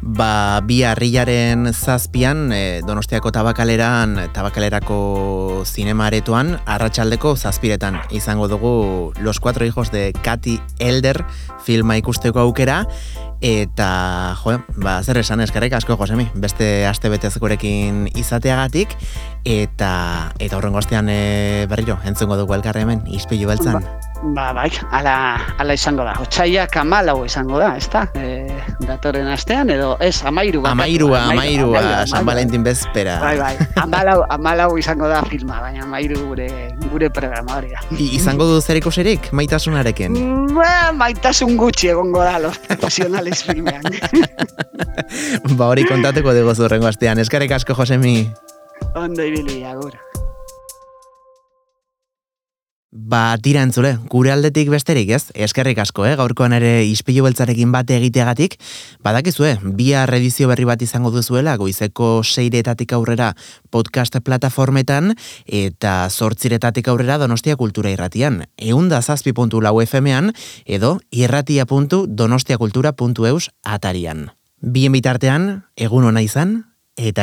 Ba, 0.00 0.60
bi 0.64 0.80
harriaren 0.86 1.72
zazpian, 1.72 2.48
e, 2.52 2.80
donostiako 2.86 3.32
tabakaleran, 3.36 4.16
tabakalerako 4.34 5.62
zinema 5.66 6.08
aretoan, 6.08 6.56
arratsaldeko 6.66 7.36
zazpiretan 7.36 8.00
izango 8.10 8.48
dugu 8.48 9.12
Los 9.20 9.40
Cuatro 9.40 9.66
Hijos 9.66 9.90
de 9.90 10.12
Katy 10.12 10.58
Elder 10.78 11.24
filma 11.64 11.96
ikusteko 12.00 12.40
aukera, 12.40 12.86
eta, 13.40 14.36
jo, 14.42 14.58
ba, 14.76 15.00
zer 15.02 15.20
esan 15.20 15.40
eskarek 15.44 15.72
asko, 15.76 15.96
Josemi, 16.00 16.28
beste 16.34 16.86
aste 16.86 17.08
betez 17.12 17.34
gurekin 17.40 18.06
izateagatik, 18.14 18.96
eta 19.48 20.32
eta 20.38 20.56
horrengo 20.58 20.80
astean 20.80 21.08
e, 21.12 21.66
berriro, 21.70 21.98
entzungo 22.04 22.36
dugu 22.40 22.56
elkarre 22.56 22.84
hemen, 22.84 23.04
izpilu 23.08 23.48
beltzan. 23.48 23.80
Ba, 23.80 24.09
ba, 24.22 24.52
bai, 24.52 24.70
ala, 24.92 25.40
ala 25.58 25.74
izango 25.74 26.04
da. 26.04 26.14
Otsaia 26.20 26.66
kamalau 26.70 27.24
izango 27.24 27.58
da, 27.60 27.72
ez 27.76 27.88
da? 27.92 28.04
E, 28.14 28.60
datoren 28.84 29.28
astean, 29.32 29.70
edo, 29.72 29.94
ez, 30.00 30.22
amairu. 30.26 30.62
Amairua, 30.68 31.24
amairua, 31.32 31.82
San 32.06 32.26
Valentin 32.26 32.64
bezpera. 32.64 33.18
Bai, 33.22 33.36
bai, 33.40 33.54
amalau, 33.80 34.24
amalau 34.28 34.70
izango 34.78 35.08
da 35.08 35.22
filma, 35.28 35.60
baina 35.64 35.84
amairu 35.86 36.20
gure, 36.28 36.50
gure 36.90 37.10
programa 37.10 37.58
hori 37.58 37.72
da. 37.72 37.82
izango 37.96 38.46
du 38.50 38.60
zer 38.60 38.80
ikusirik, 38.80 39.30
maitasunarekin? 39.32 40.16
Ba, 40.54 40.92
maitasun 40.96 41.56
gutxi 41.60 41.92
egongo 41.94 42.22
da, 42.24 42.38
los 42.38 42.58
profesionales 42.68 43.44
filmean. 43.44 43.84
ba, 45.56 45.70
hori 45.70 45.88
kontateko 45.88 46.36
dugu 46.36 46.54
zurrengo 46.54 46.90
astean. 46.90 47.18
Eskarek 47.24 47.56
asko, 47.56 47.76
Josemi. 47.78 48.30
Ondo 48.94 49.24
ibili, 49.24 49.62
agur. 49.64 49.96
Ba, 52.92 53.38
tira 53.38 53.62
entzule, 53.62 54.02
gure 54.10 54.32
aldetik 54.34 54.66
besterik 54.66 55.12
ez, 55.14 55.30
eskerrik 55.38 55.78
asko, 55.78 56.02
eh? 56.08 56.16
gaurkoan 56.18 56.50
ere 56.56 56.82
ispilu 56.82 57.22
beltzarekin 57.22 57.70
bate 57.70 57.94
egiteagatik, 57.94 58.56
badakizue, 59.06 59.62
bia 59.78 60.02
redizio 60.10 60.50
berri 60.50 60.66
bat 60.66 60.82
izango 60.82 61.14
duzuela, 61.14 61.54
goizeko 61.54 62.26
seiretatik 62.26 62.90
aurrera 62.98 63.38
podcast 63.70 64.18
plataformetan, 64.26 65.14
eta 65.46 66.10
zortziretatik 66.10 66.90
aurrera 66.90 67.14
donostia 67.22 67.54
kultura 67.54 67.94
irratian, 67.94 68.50
eunda 68.58 68.98
zazpi.lau 69.02 69.78
FM-an, 69.86 70.34
edo 70.66 70.98
irratia.donostiakultura.eus 71.14 73.54
atarian. 73.62 74.34
Bien 74.60 74.90
bitartean, 74.90 75.62
egun 75.78 76.10
hona 76.10 76.26
izan, 76.26 76.66
eta 76.98 77.22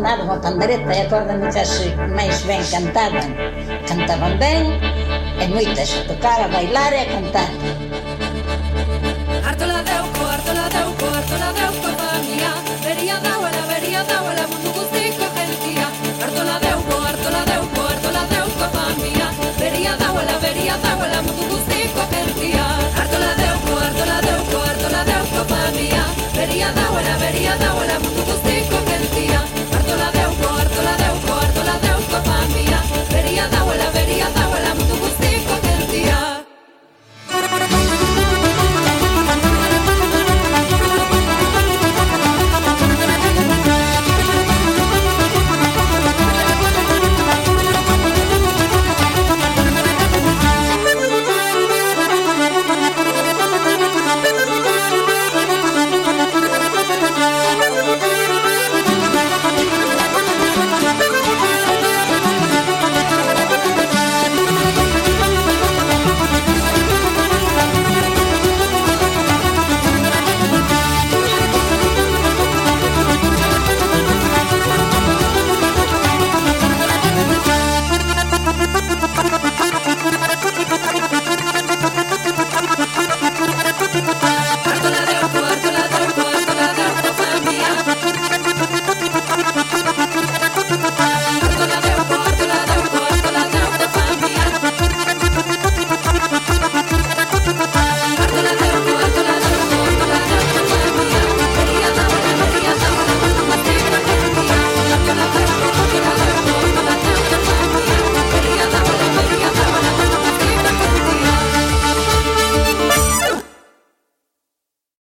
nada 0.00 0.24
unha 0.24 0.38
pandereta 0.40 0.90
e 0.94 1.00
acórdame 1.04 1.50
que 1.52 1.60
así 1.60 1.88
máis 2.16 2.40
ben 2.48 2.62
cantaban. 2.70 3.28
Cantaban 3.84 4.34
ben 4.40 4.62
e 5.42 5.44
moitas 5.50 5.90
a 5.92 6.00
tocar, 6.08 6.38
a 6.40 6.48
bailar 6.48 6.92
e 6.94 7.00
a 7.02 7.06
cantar. 7.10 7.50